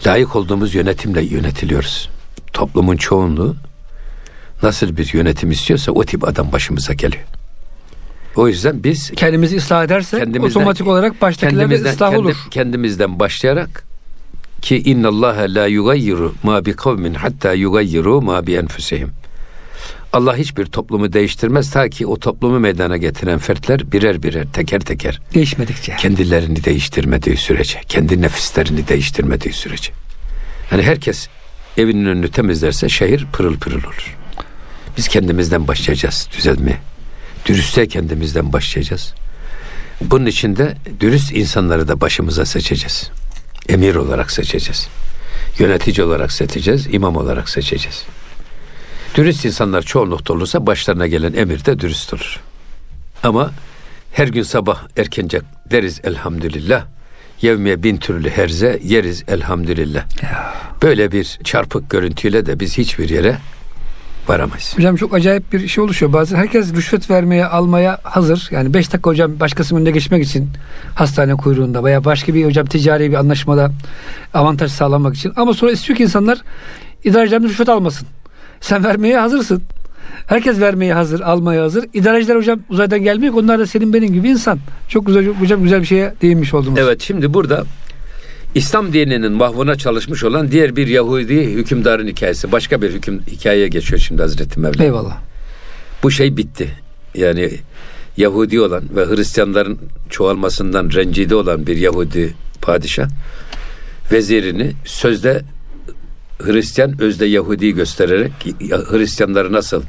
[0.07, 2.09] Layık olduğumuz yönetimle yönetiliyoruz.
[2.53, 3.57] Toplumun çoğunluğu
[4.63, 7.25] nasıl bir yönetim istiyorsa o tip adam başımıza geliyor.
[8.37, 12.37] O yüzden biz Kendimizi ıslah edersek Kendimizden- otomatik olarak baştakiler de kendimizden ıslah kendi- olur.
[12.51, 13.85] kendimizden başlayarak
[14.63, 19.11] ki innallaha la yugayyiru ma bi kavmin hatta yugayyiru ma bi enfusihim.
[20.13, 25.21] Allah hiçbir toplumu değiştirmez ta ki o toplumu meydana getiren fertler birer birer teker teker
[25.35, 25.97] Değişmedikçe.
[25.97, 29.93] kendilerini değiştirmediği sürece, kendi nefislerini değiştirmediği sürece.
[30.73, 31.29] Yani herkes
[31.77, 34.17] evinin önünü temizlerse şehir pırıl pırıl olur.
[34.97, 36.79] Biz kendimizden başlayacağız düzelmeye.
[37.47, 39.15] Dürüstlüğe kendimizden başlayacağız.
[40.01, 43.11] Bunun için de dürüst insanları da başımıza seçeceğiz.
[43.69, 44.89] Emir olarak seçeceğiz.
[45.59, 48.05] Yönetici olarak seçeceğiz, imam olarak seçeceğiz.
[49.15, 52.41] Dürüst insanlar çoğunlukta olursa başlarına gelen emir de dürüst olur.
[53.23, 53.53] Ama
[54.13, 56.85] her gün sabah erkence deriz elhamdülillah.
[57.43, 60.05] Yevmiye bin türlü herze yeriz elhamdülillah.
[60.83, 63.39] Böyle bir çarpık görüntüyle de biz hiçbir yere
[64.29, 64.75] varamayız.
[64.77, 66.13] Hocam çok acayip bir şey oluşuyor.
[66.13, 68.49] Bazen herkes rüşvet vermeye, almaya hazır.
[68.51, 70.49] Yani 5 dakika hocam başkasının önüne geçmek için
[70.95, 73.71] hastane kuyruğunda veya başka bir hocam ticari bir anlaşmada
[74.35, 75.33] avantaj sağlamak için.
[75.37, 76.39] Ama sonra istiyor ki insanlar
[77.05, 78.09] idarecilerimiz rüşvet almasın.
[78.61, 79.63] Sen vermeye hazırsın.
[80.27, 81.85] Herkes vermeye hazır, almaya hazır.
[81.95, 83.35] İdareciler hocam uzaydan gelmiyor.
[83.35, 84.59] Onlar da senin benim gibi insan.
[84.89, 86.79] Çok güzel, hocam güzel bir şeye değinmiş oldunuz.
[86.79, 87.65] Evet şimdi burada
[88.55, 92.53] İslam dininin mahvuna çalışmış olan diğer bir Yahudi hükümdarın hikayesi.
[92.53, 94.85] Başka bir hüküm hikayeye geçiyor şimdi Hazreti Mevla.
[94.85, 95.19] Eyvallah.
[96.03, 96.75] Bu şey bitti.
[97.15, 97.51] Yani
[98.17, 99.79] Yahudi olan ve Hristiyanların
[100.11, 103.09] çoğalmasından rencide olan bir Yahudi padişah
[104.13, 105.43] vezirini sözde
[106.39, 108.33] Hristiyan özde Yahudi göstererek
[108.91, 109.83] Hristiyanları nasıl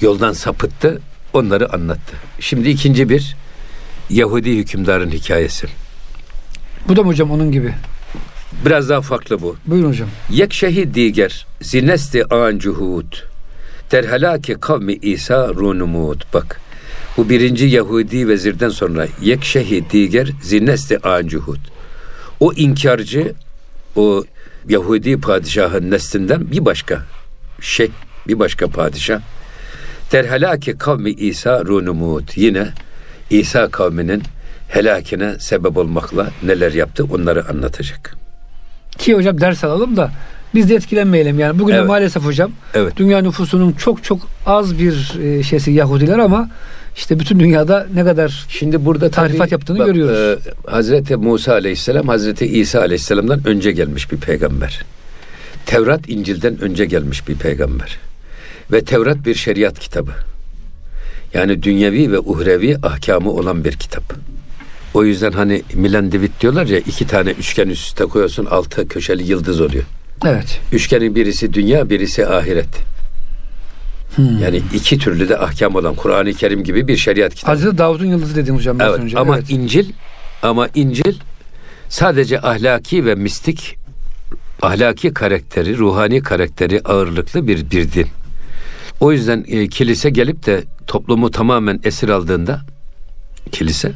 [0.00, 1.00] yoldan sapıttı
[1.32, 2.16] onları anlattı.
[2.40, 3.36] Şimdi ikinci bir
[4.10, 5.66] Yahudi hükümdarın hikayesi.
[6.88, 7.74] Bu da mı hocam onun gibi?
[8.66, 9.56] Biraz daha farklı bu.
[9.66, 10.08] Buyurun hocam.
[10.30, 13.12] Yek şehid diger zinesti an cuhud
[13.92, 16.34] der helaki kavmi İsa runumut.
[16.34, 16.60] Bak
[17.16, 21.58] bu birinci Yahudi vezirden sonra yek şehid diger zinesti an cuhud.
[22.40, 23.34] O inkarcı
[23.96, 24.24] o
[24.68, 27.02] Yahudi padişahın neslinden bir başka
[27.60, 27.90] şek
[28.28, 29.20] bir başka padişah
[30.12, 32.36] der helaki kavmi İsa runumut.
[32.36, 32.68] Yine
[33.30, 34.22] İsa kavminin
[34.68, 38.16] helakine sebep olmakla neler yaptı onları anlatacak.
[38.98, 40.10] Ki hocam ders alalım da
[40.54, 41.58] biz de etkilenmeyelim yani.
[41.58, 41.88] Bugün de Evet.
[41.88, 42.96] maalesef hocam Evet.
[42.96, 46.50] dünya nüfusunun çok çok az bir e, şeysi Yahudiler ama
[46.96, 50.18] işte bütün dünyada ne kadar Şimdi burada Tarifat tabii, yaptığını bak, görüyoruz.
[50.46, 54.84] e, Hazreti Musa Aleyhisselam Hazreti İsa Aleyhisselam'dan önce gelmiş bir peygamber.
[55.66, 57.98] Tevrat İncil'den önce gelmiş bir peygamber.
[58.72, 60.10] Ve Tevrat bir şeriat kitabı.
[61.34, 64.02] Yani dünyevi ve uhrevi ahkamı olan bir kitap.
[64.96, 69.30] O yüzden hani Milan David diyorlar ya iki tane üçgen üst üste koyuyorsun altı köşeli
[69.30, 69.84] yıldız oluyor.
[70.26, 70.60] evet.
[70.72, 72.68] Üçgenin birisi dünya birisi ahiret.
[74.14, 74.38] Hmm.
[74.38, 77.50] Yani iki türlü de ahkam olan Kur'an-ı Kerim gibi bir şeriat kitabı.
[77.50, 79.18] Hazreti Davud'un yıldızı dediğim hocam Evet önce.
[79.18, 79.50] ama evet.
[79.50, 79.92] İncil
[80.42, 81.14] ama İncil
[81.88, 83.76] sadece ahlaki ve mistik
[84.62, 88.06] ahlaki karakteri, ruhani karakteri ağırlıklı bir bir din.
[89.00, 92.60] O yüzden e, kilise gelip de toplumu tamamen esir aldığında
[93.52, 93.92] kilise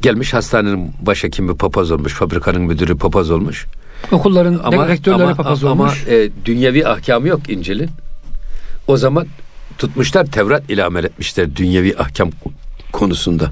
[0.00, 3.66] gelmiş hastanenin başhekimi papaz olmuş, fabrikanın müdürü papaz olmuş.
[4.12, 6.04] Okulların Ama rektörleri ama, papaz ama olmuş.
[6.08, 7.90] e, dünyevi ahkamı yok İncil'in.
[8.86, 9.26] O zaman
[9.78, 12.30] tutmuşlar Tevrat ile amel etmişler dünyevi ahkam
[12.92, 13.50] konusunda.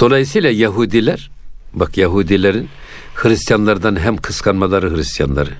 [0.00, 1.30] Dolayısıyla Yahudiler
[1.72, 2.68] bak Yahudilerin
[3.14, 5.50] Hristiyanlardan hem kıskanmaları Hristiyanları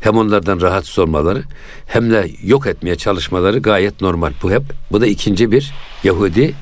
[0.00, 1.42] hem onlardan rahatsız olmaları
[1.86, 4.32] hem de yok etmeye çalışmaları gayet normal.
[4.42, 5.72] Bu hep bu da ikinci bir
[6.04, 6.54] Yahudi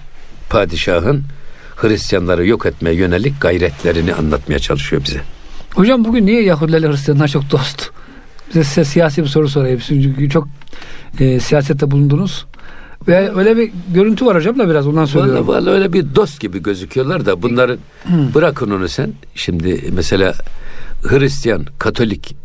[0.50, 1.24] padişahın
[1.80, 5.20] Hristiyanları yok etmeye yönelik gayretlerini anlatmaya çalışıyor bize.
[5.74, 7.90] Hocam bugün niye Yahudilerle Hristiyanlar çok dost?
[8.48, 9.80] Bize size siyasi bir soru sorayım.
[9.86, 10.48] Çünkü çok
[11.20, 12.46] e, siyasette bulundunuz.
[13.08, 15.48] Ve öyle bir görüntü var hocam da biraz ondan söylüyorum.
[15.48, 17.78] Vallahi, vallahi öyle bir dost gibi gözüküyorlar da bunların
[18.34, 19.12] bırakın onu sen.
[19.34, 20.34] Şimdi mesela
[21.02, 22.36] Hristiyan, Katolik,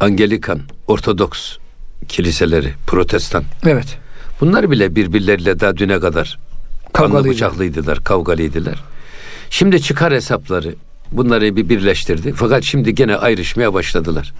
[0.00, 1.56] Angelikan, Ortodoks
[2.08, 3.44] kiliseleri, Protestan.
[3.66, 3.98] Evet.
[4.40, 6.38] Bunlar bile birbirleriyle daha düne kadar
[6.92, 8.84] kanlı bıçaklıydılar, kavgalıydılar.
[9.50, 10.74] Şimdi çıkar hesapları
[11.12, 12.32] bunları bir birleştirdi.
[12.36, 14.32] Fakat şimdi gene ayrışmaya başladılar.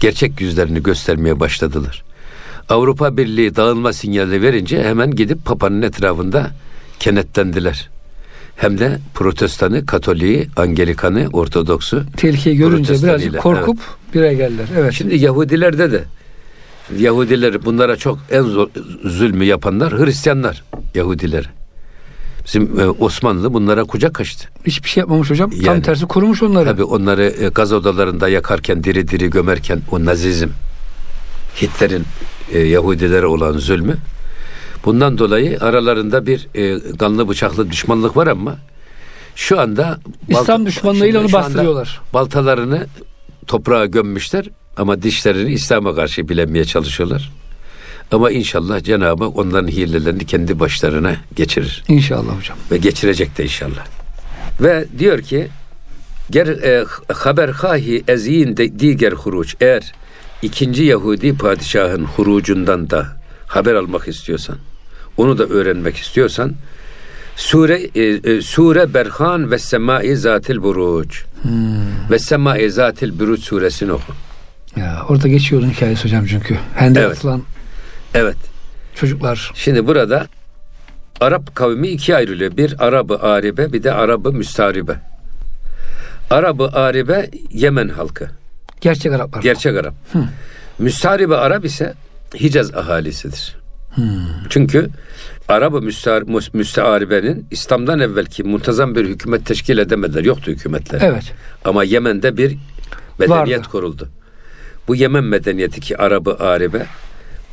[0.00, 2.02] Gerçek yüzlerini göstermeye başladılar.
[2.68, 6.50] Avrupa Birliği dağılma sinyali verince hemen gidip Papa'nın etrafında
[6.98, 7.90] kenetlendiler.
[8.56, 12.02] Hem de Protestanı, Katoliği, Angelikanı, Ortodoksu.
[12.16, 13.78] Tehlikeyi görünce birazcık korkup
[14.14, 14.66] bir araya geldiler.
[14.78, 14.92] Evet.
[14.92, 16.04] Şimdi Yahudilerde de
[16.98, 18.68] Yahudiler bunlara çok en zor,
[19.04, 20.64] zulmü yapanlar Hristiyanlar
[20.94, 21.50] Yahudiler.
[22.50, 24.48] Bizim e, Osmanlı bunlara kucak açtı.
[24.66, 25.50] Hiçbir şey yapmamış hocam.
[25.50, 26.64] Tam Yani- tersi korumuş onları.
[26.64, 30.48] Tabi onları e, gaz odalarında yakarken diri diri gömerken o nazizm
[31.62, 32.04] Hitler'in
[32.52, 33.96] e, Yahudilere olan zulmü
[34.84, 36.48] bundan dolayı aralarında bir
[36.98, 38.56] kanlı bıçaklı düşmanlık var ama
[39.36, 42.00] şu anda İslam düşmanlığıyla onu bastırıyorlar.
[42.14, 42.86] baltalarını
[43.46, 47.30] toprağa gömmüşler ama dişlerini İslam'a karşı bilenmeye çalışıyorlar.
[48.10, 52.58] Ama inşallah Cenab-ı Hak onların hilelerini kendi başlarına geçirir İnşallah hocam.
[52.70, 53.86] ve geçirecek de inşallah.
[54.60, 55.48] Ve diyor ki
[56.30, 59.92] ger e, haber hahi eziyin de diğer huruç eğer
[60.42, 63.06] ikinci Yahudi padişahın hurucundan da
[63.46, 64.56] haber almak istiyorsan
[65.16, 66.52] onu da öğrenmek istiyorsan
[67.36, 71.24] Sure e, e, Sure Berhan ve Semai Zatil Buruç
[72.10, 74.12] ve Semai Zatil Buruç suresini oku.
[74.76, 76.58] Ya orada geçiyor onun hikayesi hocam çünkü.
[76.74, 77.16] Hendek Evet.
[77.16, 77.42] atılan
[78.14, 78.36] Evet.
[78.94, 79.52] çocuklar.
[79.54, 80.26] Şimdi burada
[81.20, 82.56] Arap kavmi ikiye ayrılıyor.
[82.56, 84.96] Bir Arabı Aribe bir de Arabı Müstaribe.
[86.30, 88.28] Arabı Aribe Yemen halkı.
[88.80, 89.42] Gerçek Araplar.
[89.42, 89.94] Gerçek Arap.
[90.78, 91.94] Müstaribe Arap ise
[92.40, 93.56] Hicaz ahalisidir.
[94.48, 94.88] Çünkü
[95.48, 100.24] Arabı müstar, mus- müstearibenin İslam'dan evvelki muntazam bir hükümet teşkil edemediler.
[100.24, 101.00] Yoktu hükümetler.
[101.04, 101.32] Evet.
[101.64, 102.58] Ama Yemen'de bir
[103.18, 103.68] medeniyet Vardı.
[103.70, 104.08] kuruldu.
[104.88, 106.86] Bu Yemen medeniyeti ki Arabı Aribe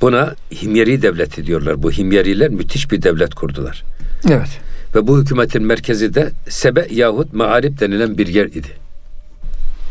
[0.01, 1.83] buna Himyeri devleti diyorlar.
[1.83, 3.83] Bu Himyeriler müthiş bir devlet kurdular.
[4.29, 4.59] Evet.
[4.95, 8.67] Ve bu hükümetin merkezi de Sebe yahut Mağarip denilen bir yer idi.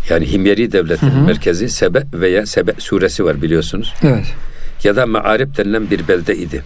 [0.09, 3.95] Yani Himyeri devletinin merkezi Sebe veya Sebe suresi var biliyorsunuz.
[4.03, 4.35] Evet.
[4.85, 6.63] Ya da Mağarip denilen bir belde idi.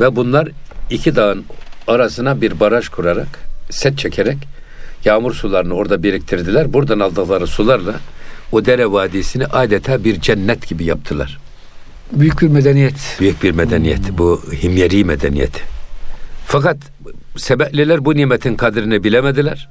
[0.00, 0.48] Ve bunlar
[0.90, 1.44] iki dağın
[1.86, 3.38] arasına bir baraj kurarak,
[3.70, 4.38] set çekerek
[5.04, 6.72] yağmur sularını orada biriktirdiler.
[6.72, 7.94] Buradan aldıkları sularla
[8.52, 11.38] o dere vadisini adeta bir cennet gibi yaptılar.
[12.12, 13.16] Büyük bir medeniyet.
[13.20, 14.18] Büyük bir medeniyet.
[14.18, 15.60] Bu Himyeri medeniyeti.
[16.46, 16.76] Fakat
[17.36, 19.68] Sebeliler bu nimetin kadrini bilemediler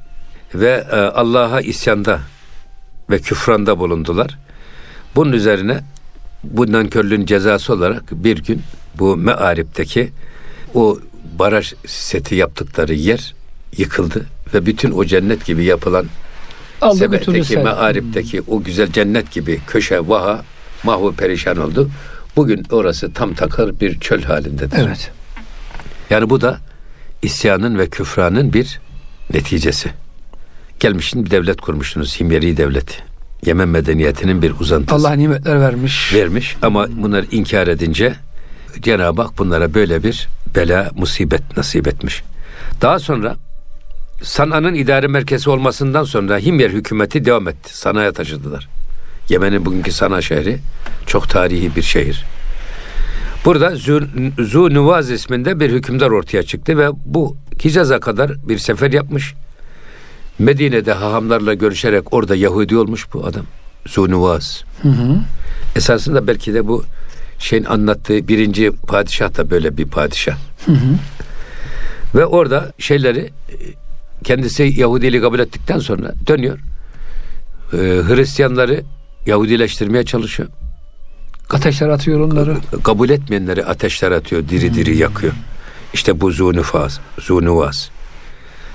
[0.56, 2.20] ve e, Allah'a isyanda
[3.10, 4.40] ve küfranda bulundular.
[5.16, 5.80] Bunun üzerine
[6.44, 8.62] bu nankörlüğün cezası olarak bir gün
[9.00, 10.12] bu Mearip'teki
[10.74, 11.00] o
[11.40, 13.34] baraj seti yaptıkları yer
[13.78, 16.06] yıkıldı ve bütün o cennet gibi yapılan
[16.82, 16.98] Aldı
[17.44, 17.64] sen.
[17.64, 20.44] Mearip'teki o güzel cennet gibi köşe vaha
[20.84, 21.90] mahvu perişan oldu.
[22.36, 24.78] Bugün orası tam takır bir çöl halindedir.
[24.80, 25.12] Evet.
[26.10, 26.60] Yani bu da
[27.22, 28.80] isyanın ve küfranın bir
[29.34, 29.92] neticesi.
[30.80, 32.96] Gelmişsin bir devlet kurmuşsunuz Himyeri devleti.
[33.46, 34.96] Yemen medeniyetinin bir uzantısı.
[34.96, 36.14] Allah nimetler vermiş.
[36.14, 38.16] vermiş ama bunları inkar edince
[38.82, 42.24] Cenab-ı Hak bunlara böyle bir bela, musibet nasip etmiş.
[42.82, 43.36] Daha sonra
[44.24, 47.78] Sana'nın idare merkezi olmasından sonra Himyer hükümeti devam etti.
[47.78, 48.70] Sana'ya taşıdılar.
[49.30, 50.60] Yemen'in bugünkü Sana şehri
[51.06, 52.26] çok tarihi bir şehir.
[53.46, 53.76] Burada
[54.40, 59.34] Zunuvaz isminde bir hükümdar ortaya çıktı ve bu Hicaz'a kadar bir sefer yapmış.
[60.40, 63.46] Medine'de hahamlarla görüşerek orada Yahudi olmuş bu adam.
[63.88, 64.64] Zunuvaz.
[64.82, 65.18] Hı hı.
[65.76, 66.84] Esasında belki de bu
[67.40, 70.38] şeyin anlattığı birinci padişah da böyle bir padişah.
[72.16, 73.56] Ve orada şeyleri e,
[74.24, 76.60] kendisi Yahudiliği kabul ettikten sonra dönüyor.
[77.74, 78.84] Ee, Hristiyanları
[79.26, 80.50] Yahudileştirmeye çalışıyor.
[81.50, 82.58] Ateşler atıyor onları.
[82.84, 85.34] Kabul etmeyenleri ateşler atıyor, diri diri yakıyor.
[85.94, 87.90] İşte bu zunufaz, zunuvaz.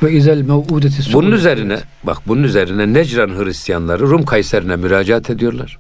[0.03, 5.79] Ve izel mev'udeti Bunun üzerine bak bunun üzerine Necran Hristiyanları Rum Kayseri'ne müracaat ediyorlar.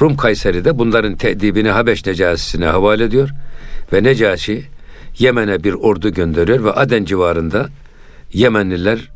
[0.00, 3.30] Rum Kayseri de bunların tedibini Habeş Necasi'ne havale ediyor
[3.92, 4.64] ve Necasi
[5.18, 7.68] Yemen'e bir ordu gönderiyor ve Aden civarında
[8.32, 9.10] Yemenliler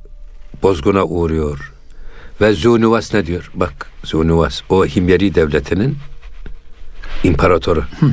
[0.63, 1.73] bozguna uğruyor.
[2.41, 3.51] Ve Zunuvas ne diyor?
[3.55, 5.97] Bak Zunuvas o Himyeri devletinin
[7.25, 7.81] imparatoru.
[8.01, 8.13] Hı.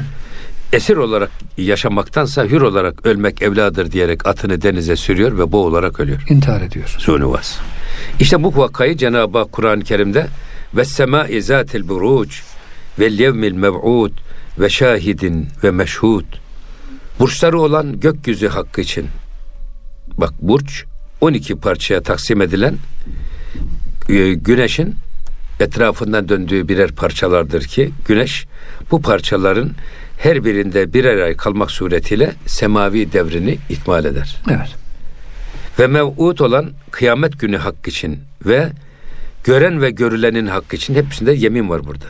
[0.73, 6.23] Esir olarak yaşamaktansa hür olarak ölmek evladır diyerek atını denize sürüyor ve boğularak ölüyor.
[6.29, 6.95] İntihar ediyor.
[6.99, 7.57] Zunuvas.
[8.19, 10.27] İşte bu vakayı Cenab-ı Hak Kur'an-ı Kerim'de
[10.75, 12.35] ve semai zatil buruc
[12.99, 14.11] ve yevmil mev'ud
[14.59, 16.25] ve şahidin ve meşhud
[17.19, 19.07] burçları olan gökyüzü hakkı için
[20.17, 20.85] bak burç
[21.21, 22.75] 12 parçaya taksim edilen
[24.07, 24.95] güneşin
[25.59, 28.45] etrafından döndüğü birer parçalardır ki güneş
[28.91, 29.71] bu parçaların
[30.17, 34.35] her birinde birer ay kalmak suretiyle semavi devrini ikmal eder.
[34.49, 34.75] Evet.
[35.79, 38.69] Ve mev'ud olan kıyamet günü hakkı için ve
[39.43, 42.05] gören ve görülenin hakkı için hepsinde yemin var burada.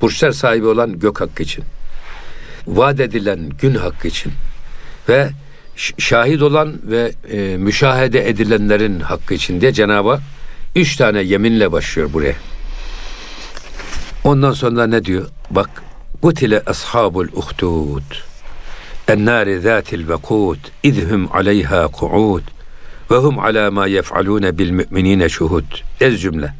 [0.00, 1.64] Burçlar sahibi olan gök hakkı için.
[2.66, 4.32] Vaat edilen gün hakkı için
[5.08, 5.30] ve
[5.98, 10.20] şahit olan ve e, müşahede edilenlerin hakkı için diye Cenab-ı Hak
[10.76, 12.34] üç tane yeminle başlıyor buraya.
[14.24, 15.28] Ondan sonra ne diyor?
[15.50, 15.70] Bak
[16.22, 18.02] Kutile ashabul uhdud
[19.08, 22.42] ennâri zâtil vekûd idhum aleyha ku'ud
[23.10, 25.64] ve hum alâ mâ yef'alûne bil mü'minîne şuhud.
[26.00, 26.54] Ez cümle.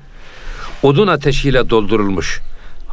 [0.83, 2.40] Odun ateşiyle doldurulmuş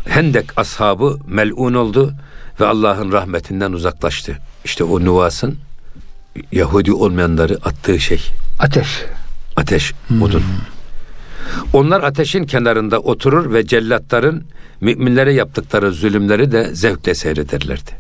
[0.08, 2.14] Hendek ashabı melun oldu
[2.60, 4.38] ve Allah'ın rahmetinden uzaklaştı.
[4.66, 5.58] İşte o Nuvas'ın
[6.52, 8.22] Yahudi olmayanları attığı şey.
[8.60, 8.88] Ateş.
[9.56, 10.22] Ateş, hmm.
[11.74, 14.44] Onlar ateşin kenarında oturur ve cellatların
[14.82, 17.92] müminlere yaptıkları zulümleri de zevkle seyrederlerdi.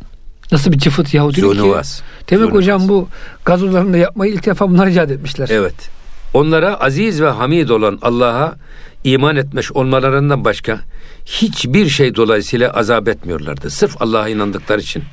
[0.52, 1.98] Nasıl bir Yahudilik Zunuvas.
[2.00, 2.04] ki?
[2.30, 2.58] Demek Zunuvas.
[2.58, 3.08] hocam bu
[3.46, 5.50] gazolarında yapmayı ilk defa bunlar icat etmişler.
[5.52, 5.90] Evet.
[6.34, 8.56] Onlara aziz ve hamid olan Allah'a
[9.04, 10.80] iman etmiş olmalarından başka
[11.26, 13.70] hiçbir şey dolayısıyla azap etmiyorlardı.
[13.70, 15.04] Sırf Allah'a inandıkları için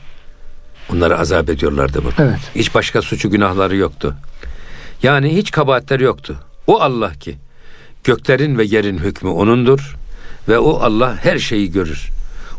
[0.92, 2.22] onları azap ediyorlardı bu.
[2.22, 2.38] Evet.
[2.54, 4.16] Hiç başka suçu günahları yoktu.
[5.02, 6.36] Yani hiç kabahatleri yoktu.
[6.66, 7.36] O Allah ki
[8.04, 9.96] göklerin ve yerin hükmü onundur
[10.48, 12.08] ve o Allah her şeyi görür.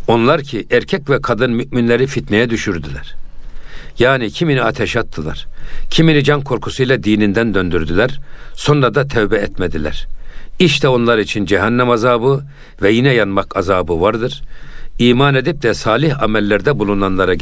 [0.07, 3.15] Onlar ki erkek ve kadın müminleri fitneye düşürdüler.
[3.99, 5.47] Yani kimini ateş attılar.
[5.89, 8.19] Kimini can korkusuyla dininden döndürdüler.
[8.53, 10.07] Sonra da tevbe etmediler.
[10.59, 12.43] İşte onlar için cehennem azabı
[12.81, 14.41] ve yine yanmak azabı vardır.
[14.99, 17.33] İman edip de salih amellerde bulunanlara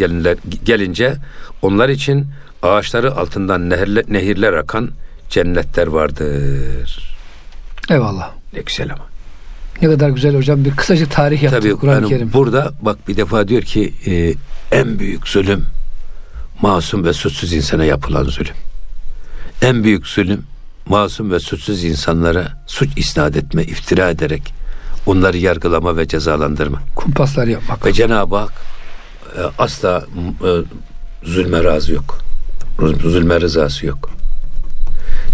[0.64, 1.16] gelince
[1.62, 2.26] onlar için
[2.64, 4.90] ağaçları altından nehirler, nehirler akan
[5.30, 7.13] cennetler vardır.
[7.90, 8.32] Eyvallah.
[8.84, 9.06] Ama.
[9.82, 10.66] Ne kadar güzel hocam.
[10.66, 12.34] Bir kısacık tarih yaptı Kur'an-ı yani Kerim.
[12.34, 14.34] Burada bak bir defa diyor ki e,
[14.78, 15.66] en büyük zulüm
[16.62, 18.56] masum ve suçsuz insana yapılan zulüm.
[19.62, 20.44] En büyük zulüm
[20.86, 24.54] masum ve suçsuz insanlara suç isnat etme, iftira ederek
[25.06, 26.80] onları yargılama ve cezalandırma.
[26.96, 27.86] Kumpaslar yapmak.
[27.86, 28.54] Ve Cenab-ı Hak
[29.38, 30.06] e, asla
[30.44, 30.50] e,
[31.24, 32.20] zulme razı yok.
[33.02, 34.10] Zulme rızası yok.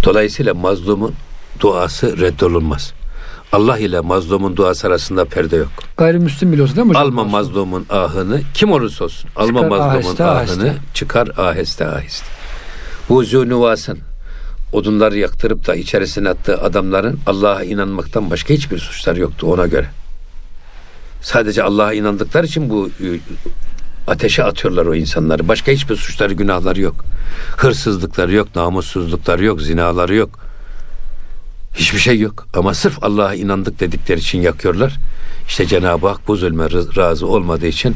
[0.03, 1.13] Dolayısıyla mazlumun
[1.59, 2.93] duası reddolunmaz.
[3.51, 5.69] Allah ile mazlumun duası arasında perde yok.
[5.97, 7.03] Gayrimüslim bile olsa değil mi hocam?
[7.03, 9.29] Alma mazlumun ahını kim olursa olsun.
[9.35, 10.77] Alma çıkar mazlumun aheste, ahını aheste.
[10.93, 12.25] çıkar aheste aheste.
[13.09, 13.97] Bu zûnuvasın
[14.73, 19.89] odunları yaktırıp da içerisine attığı adamların Allah'a inanmaktan başka hiçbir suçları yoktu ona göre.
[21.21, 23.07] Sadece Allah'a inandıkları için bu e,
[24.07, 25.47] ateşe atıyorlar o insanları.
[25.47, 26.95] Başka hiçbir suçları, günahları yok.
[27.57, 30.48] Hırsızlıkları yok, namussuzlukları yok, zinaları yok.
[31.73, 32.47] Hiçbir şey yok.
[32.53, 34.97] Ama sırf Allah'a inandık dedikleri için yakıyorlar.
[35.47, 36.63] İşte Cenab-ı Hak bu zulme
[36.97, 37.95] razı olmadığı için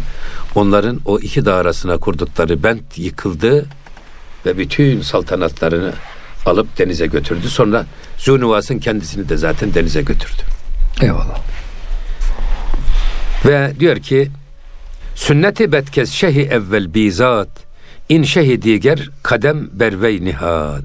[0.56, 3.66] onların o iki dağ arasına kurdukları bent yıkıldı
[4.46, 5.94] ve bütün saltanatlarını
[6.46, 7.50] alıp denize götürdü.
[7.50, 7.86] Sonra
[8.18, 10.42] Zunuvas'ın kendisini de zaten denize götürdü.
[11.02, 11.40] Eyvallah.
[13.46, 14.32] Ve diyor ki
[15.16, 17.50] Sünneti betkez şehi evvel bizat
[18.10, 20.84] in şehi diger kadem bervey nihad.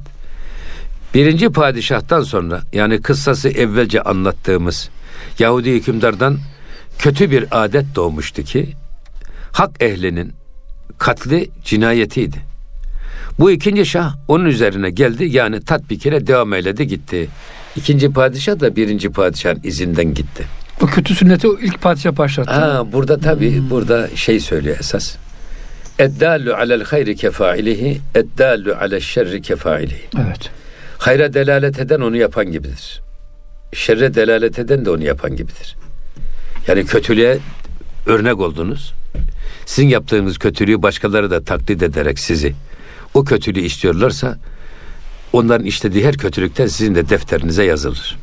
[1.14, 4.90] Birinci padişahtan sonra yani kıssası evvelce anlattığımız
[5.38, 6.38] Yahudi hükümdardan
[6.98, 8.68] kötü bir adet doğmuştu ki
[9.52, 10.32] hak ehlinin
[10.98, 12.36] katli cinayetiydi.
[13.38, 17.28] Bu ikinci şah onun üzerine geldi yani tatbikine devam eyledi gitti.
[17.76, 20.44] İkinci padişah da birinci padişahın izinden gitti.
[20.80, 22.50] Bu kötü sünneti o ilk padişah başlattı.
[22.50, 23.70] Ha, burada tabi hmm.
[23.70, 25.16] burada şey söylüyor esas.
[25.98, 30.02] Eddallu alel hayri kefailihi, eddallu alel şerri kefailihi.
[30.16, 30.50] Evet.
[30.98, 33.00] Hayra delalet eden onu yapan gibidir.
[33.72, 35.76] Şerre delalet eden de onu yapan gibidir.
[36.66, 37.38] Yani kötülüğe
[38.06, 38.94] örnek oldunuz.
[39.66, 42.54] Sizin yaptığınız kötülüğü başkaları da taklit ederek sizi
[43.14, 44.38] o kötülüğü işliyorlarsa
[45.32, 48.18] onların işlediği her kötülükten sizin de defterinize yazılır.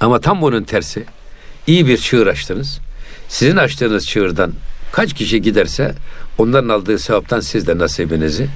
[0.00, 1.04] Ama tam bunun tersi
[1.66, 2.80] iyi bir çığır açtınız.
[3.28, 4.52] Sizin açtığınız çığırdan
[4.92, 5.94] kaç kişi giderse
[6.38, 8.48] onların aldığı sevaptan siz de nasibinizi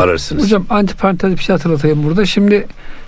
[0.00, 0.44] alırsınız.
[0.44, 2.26] Hocam antiparantez bir şey hatırlatayım burada.
[2.26, 2.66] Şimdi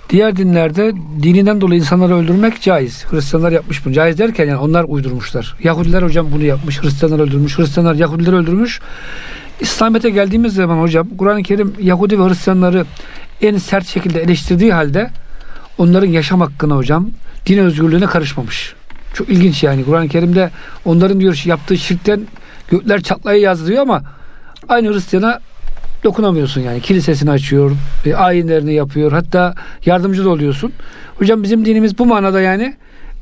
[0.09, 3.05] diğer dinlerde dininden dolayı insanları öldürmek caiz.
[3.05, 3.93] Hristiyanlar yapmış bunu.
[3.93, 5.55] Caiz derken yani onlar uydurmuşlar.
[5.63, 6.83] Yahudiler hocam bunu yapmış.
[6.83, 7.57] Hristiyanlar öldürmüş.
[7.57, 8.79] Hristiyanlar Yahudileri öldürmüş.
[9.59, 12.85] İslamiyet'e geldiğimiz zaman hocam Kur'an-ı Kerim Yahudi ve Hristiyanları
[13.41, 15.09] en sert şekilde eleştirdiği halde
[15.77, 17.09] onların yaşam hakkına hocam
[17.45, 18.73] din özgürlüğüne karışmamış.
[19.13, 19.85] Çok ilginç yani.
[19.85, 20.49] Kur'an-ı Kerim'de
[20.85, 22.21] onların diyor yaptığı şirkten
[22.67, 24.03] gökler çatlaya yazılıyor ama
[24.69, 25.39] aynı Hristiyana
[26.03, 26.81] dokunamıyorsun yani.
[26.81, 27.71] Kilisesini açıyor,
[28.05, 29.11] e, ayinlerini yapıyor.
[29.11, 30.71] Hatta yardımcı da oluyorsun.
[31.15, 32.75] Hocam bizim dinimiz bu manada yani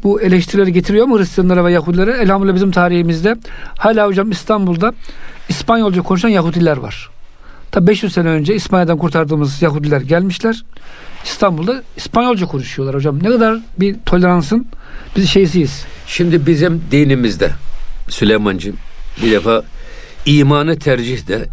[0.03, 2.11] bu eleştirileri getiriyor mu Hristiyanlara ve Yahudilere?
[2.11, 3.36] Elhamdülillah bizim tarihimizde
[3.77, 4.93] hala hocam İstanbul'da
[5.49, 7.09] İspanyolca konuşan Yahudiler var.
[7.71, 10.63] Tabi 500 sene önce İspanya'dan kurtardığımız Yahudiler gelmişler.
[11.25, 13.23] İstanbul'da İspanyolca konuşuyorlar hocam.
[13.23, 14.67] Ne kadar bir toleransın
[15.15, 15.86] biz şeysiyiz.
[16.07, 17.51] Şimdi bizim dinimizde
[18.09, 18.75] Süleymancığım
[19.23, 19.63] bir defa
[20.25, 21.47] imanı tercih de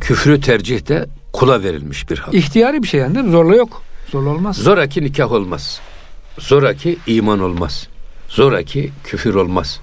[0.00, 2.34] küfrü tercih de kula verilmiş bir hak.
[2.34, 3.32] İhtiyari bir şey yani değil mi?
[3.32, 3.82] Zorla yok.
[4.10, 4.56] Zorla olmaz.
[4.56, 5.80] Zoraki nikah olmaz.
[6.38, 7.88] Zoraki iman olmaz.
[8.28, 9.80] Zoraki küfür olmaz.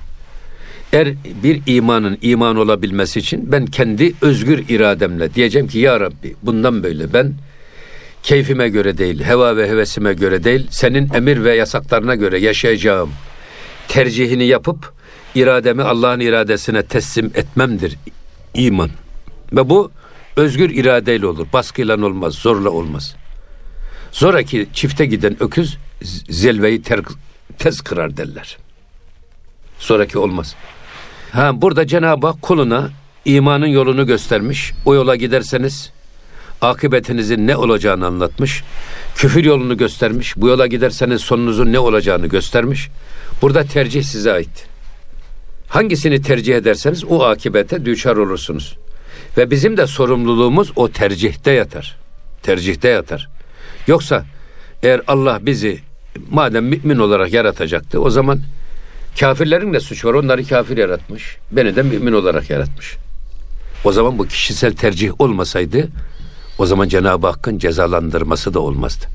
[0.94, 6.84] Eğer bir imanın iman olabilmesi için ben kendi özgür irademle diyeceğim ki ya Rabbi bundan
[6.84, 7.34] böyle ben
[8.24, 13.10] keyfime göre değil, heva ve hevesime göre değil, senin emir ve yasaklarına göre yaşayacağım
[13.88, 14.94] tercihini yapıp
[15.36, 17.98] irademi Allah'ın iradesine teslim etmemdir
[18.54, 18.90] iman.
[19.54, 19.92] Ve bu
[20.36, 21.48] özgür iradeyle olur.
[21.54, 23.16] Baskıyla olmaz, zorla olmaz.
[24.12, 25.78] Zoraki çifte giden öküz
[26.30, 27.00] zelveyi ter,
[27.58, 28.58] tez kırar derler.
[29.80, 30.56] Sonraki olmaz.
[31.32, 32.90] Ha burada Cenab-ı Hak kuluna
[33.26, 34.72] imanın yolunu göstermiş.
[34.86, 35.92] O yola giderseniz
[36.62, 38.64] akıbetinizin ne olacağını anlatmış.
[39.16, 40.38] Küfür yolunu göstermiş.
[40.38, 42.90] Bu yola giderseniz sonunuzun ne olacağını göstermiş.
[43.42, 44.68] Burada tercih size ait.
[45.68, 48.78] Hangisini tercih ederseniz o akibete düşer olursunuz.
[49.38, 51.98] Ve bizim de sorumluluğumuz o tercihte yatar.
[52.44, 53.30] Tercihte yatar.
[53.88, 54.26] Yoksa
[54.84, 55.80] eğer Allah bizi
[56.32, 58.40] madem mümin olarak yaratacaktı o zaman
[59.20, 60.14] kafirlerin de suçu var.
[60.14, 61.38] Onları kafir yaratmış.
[61.52, 62.98] Beni de mümin olarak yaratmış.
[63.84, 65.88] O zaman bu kişisel tercih olmasaydı
[66.58, 69.06] o zaman Cenab-ı Hakk'ın cezalandırması da olmazdı.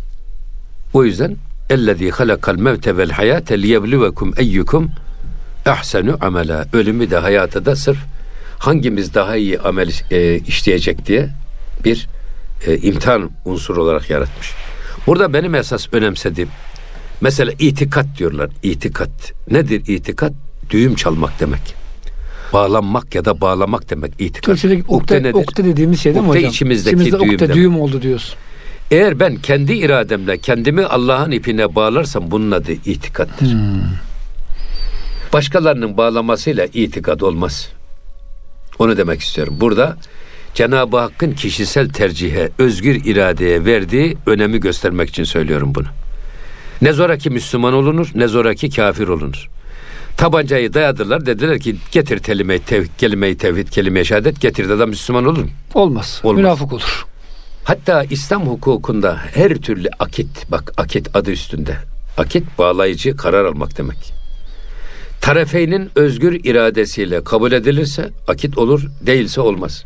[0.93, 1.37] O yüzden
[1.71, 4.91] ellezî halakal mevte vel hayate liyebluvekum eyyukum
[5.67, 6.67] ahsenu amela.
[6.73, 7.99] Ölümü de hayatı da sırf
[8.59, 11.29] hangimiz daha iyi amel e, işleyecek diye
[11.85, 12.09] bir
[12.67, 14.53] e, imtihan unsuru olarak yaratmış.
[15.07, 16.49] Burada benim esas önemsediğim
[17.21, 18.51] mesela itikat diyorlar.
[18.63, 19.33] İtikat.
[19.51, 20.33] Nedir itikat?
[20.71, 21.75] Düğüm çalmak demek.
[22.53, 24.43] Bağlanmak ya da bağlamak demek itikat.
[24.43, 26.51] Türkçedeki ukde, ukde, ukde dediğimiz şey değil mi ukde hocam?
[26.51, 27.57] içimizdeki İçimizde düğüm demek.
[27.57, 28.35] düğüm oldu diyorsun.
[28.91, 33.53] Eğer ben kendi irademle kendimi Allah'ın ipine bağlarsam bunun adı itikattır.
[33.53, 33.83] Hmm.
[35.33, 37.69] Başkalarının bağlamasıyla itikad olmaz.
[38.79, 39.57] Onu demek istiyorum.
[39.61, 39.97] Burada
[40.55, 45.87] Cenab-ı Hakk'ın kişisel tercihe, özgür iradeye verdiği önemi göstermek için söylüyorum bunu.
[46.83, 49.49] Ne zoraki Müslüman olunur, ne zoraki kafir olunur.
[50.17, 55.39] Tabancayı dayadılar, dediler ki getir kelime-i tevhid, kelime-i tevhid, kelime-i şehadet, getir de Müslüman olur
[55.39, 55.51] mu?
[55.75, 56.21] Olmaz.
[56.25, 56.37] Olmaz.
[56.43, 57.07] Münafık olur.
[57.65, 61.77] Hatta İslam hukukunda her türlü akit, bak akit adı üstünde.
[62.19, 64.18] Akit bağlayıcı karar almak demek.
[65.21, 69.85] Tarafeynin özgür iradesiyle kabul edilirse akit olur, değilse olmaz.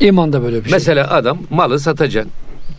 [0.00, 0.72] İman da böyle bir şey.
[0.72, 2.32] Mesela adam malı satacaksın.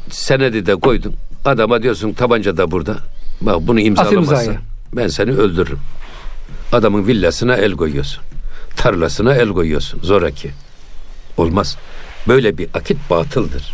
[0.09, 1.15] Senedi de koydun.
[1.45, 2.97] Adama diyorsun tabanca da burada.
[3.41, 4.55] Bak bunu imzalamazsan
[4.93, 5.79] ben seni öldürürüm.
[6.71, 8.23] Adamın villasına el koyuyorsun.
[8.77, 9.99] Tarlasına el koyuyorsun.
[10.03, 10.51] Zoraki.
[11.37, 11.77] Olmaz.
[12.27, 13.73] Böyle bir akit batıldır.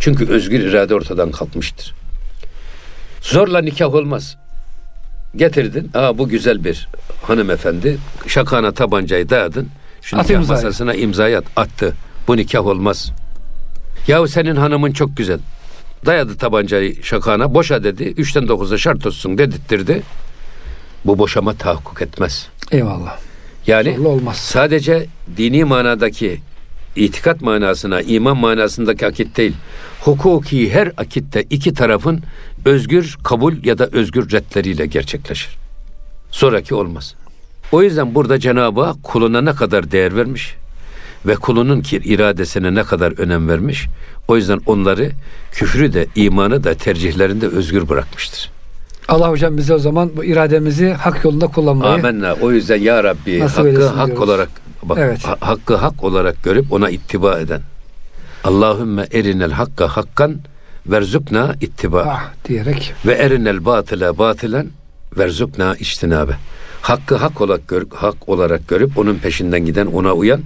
[0.00, 1.94] Çünkü özgür irade ortadan kalkmıştır.
[3.20, 4.36] Zorla nikah olmaz.
[5.36, 5.90] Getirdin.
[5.94, 6.88] Aa bu güzel bir
[7.22, 7.98] hanımefendi.
[8.26, 9.68] Şakana tabancayı dayadın.
[10.02, 10.56] Şu At nikah imzayı.
[10.62, 11.94] masasına imzayı at, attı.
[12.28, 13.12] Bu nikah olmaz.
[14.08, 15.38] Yahu senin hanımın çok güzel.
[16.06, 17.54] Dayadı tabancayı şakana.
[17.54, 18.04] Boşa dedi.
[18.04, 20.02] Üçten dokuza şart olsun dedirttirdi.
[21.04, 22.48] Bu boşama tahakkuk etmez.
[22.72, 23.18] Eyvallah.
[23.66, 24.36] Yani Zorla olmaz.
[24.36, 25.06] sadece
[25.36, 26.40] dini manadaki
[26.96, 29.54] itikat manasına, iman manasındaki akit değil.
[30.00, 32.22] Hukuki her akitte iki tarafın
[32.68, 35.56] özgür kabul ya da özgür redleriyle gerçekleşir.
[36.30, 37.14] Sonraki olmaz.
[37.72, 40.54] O yüzden burada Cenab-ı Hak kuluna ne kadar değer vermiş
[41.26, 43.86] ve kulunun ki iradesine ne kadar önem vermiş.
[44.28, 45.10] O yüzden onları
[45.52, 48.50] küfrü de imanı da tercihlerinde özgür bırakmıştır.
[49.08, 52.34] Allah hocam bize o zaman bu irademizi hak yolunda kullanmayı Amenna.
[52.40, 54.22] O yüzden ya Rabbi hakkı hak diyoruz.
[54.28, 54.48] olarak
[54.82, 55.24] bak Evet.
[55.24, 57.60] ha- hakkı hak olarak görüp ona ittiba eden.
[58.44, 60.36] Allahümme erinel hakka hakkan
[60.86, 64.66] verzukna ittiba ah diyerek ve erinel batıla batılen
[65.18, 66.32] verzukna içtinabe.
[66.82, 70.40] Hakkı hak olarak, gör, hak olarak görüp onun peşinden giden ona uyan.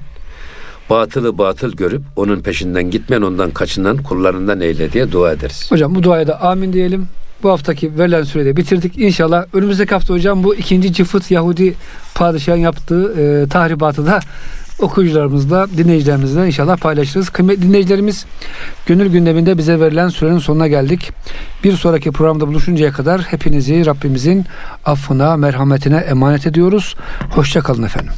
[0.91, 5.67] Batılı batıl görüp onun peşinden gitmeyen ondan kaçınan kullarından eyle diye dua ederiz.
[5.71, 7.09] Hocam bu duaya da amin diyelim.
[7.43, 8.99] Bu haftaki verilen süreyi bitirdik.
[8.99, 11.75] İnşallah önümüzdeki hafta hocam bu ikinci cıfıt Yahudi
[12.15, 14.21] padişahın yaptığı e, tahribatı da
[14.83, 17.31] okuyucularımızla, dinleyicilerimizle inşallah paylaşırız.
[17.31, 18.27] Kıymetli dinleyicilerimiz,
[18.87, 21.13] gönül gündeminde bize verilen sürenin sonuna geldik.
[21.65, 24.45] Bir sonraki programda buluşuncaya kadar hepinizi Rabbimizin
[24.85, 26.95] affına, merhametine emanet ediyoruz.
[27.31, 28.13] Hoşçakalın efendim.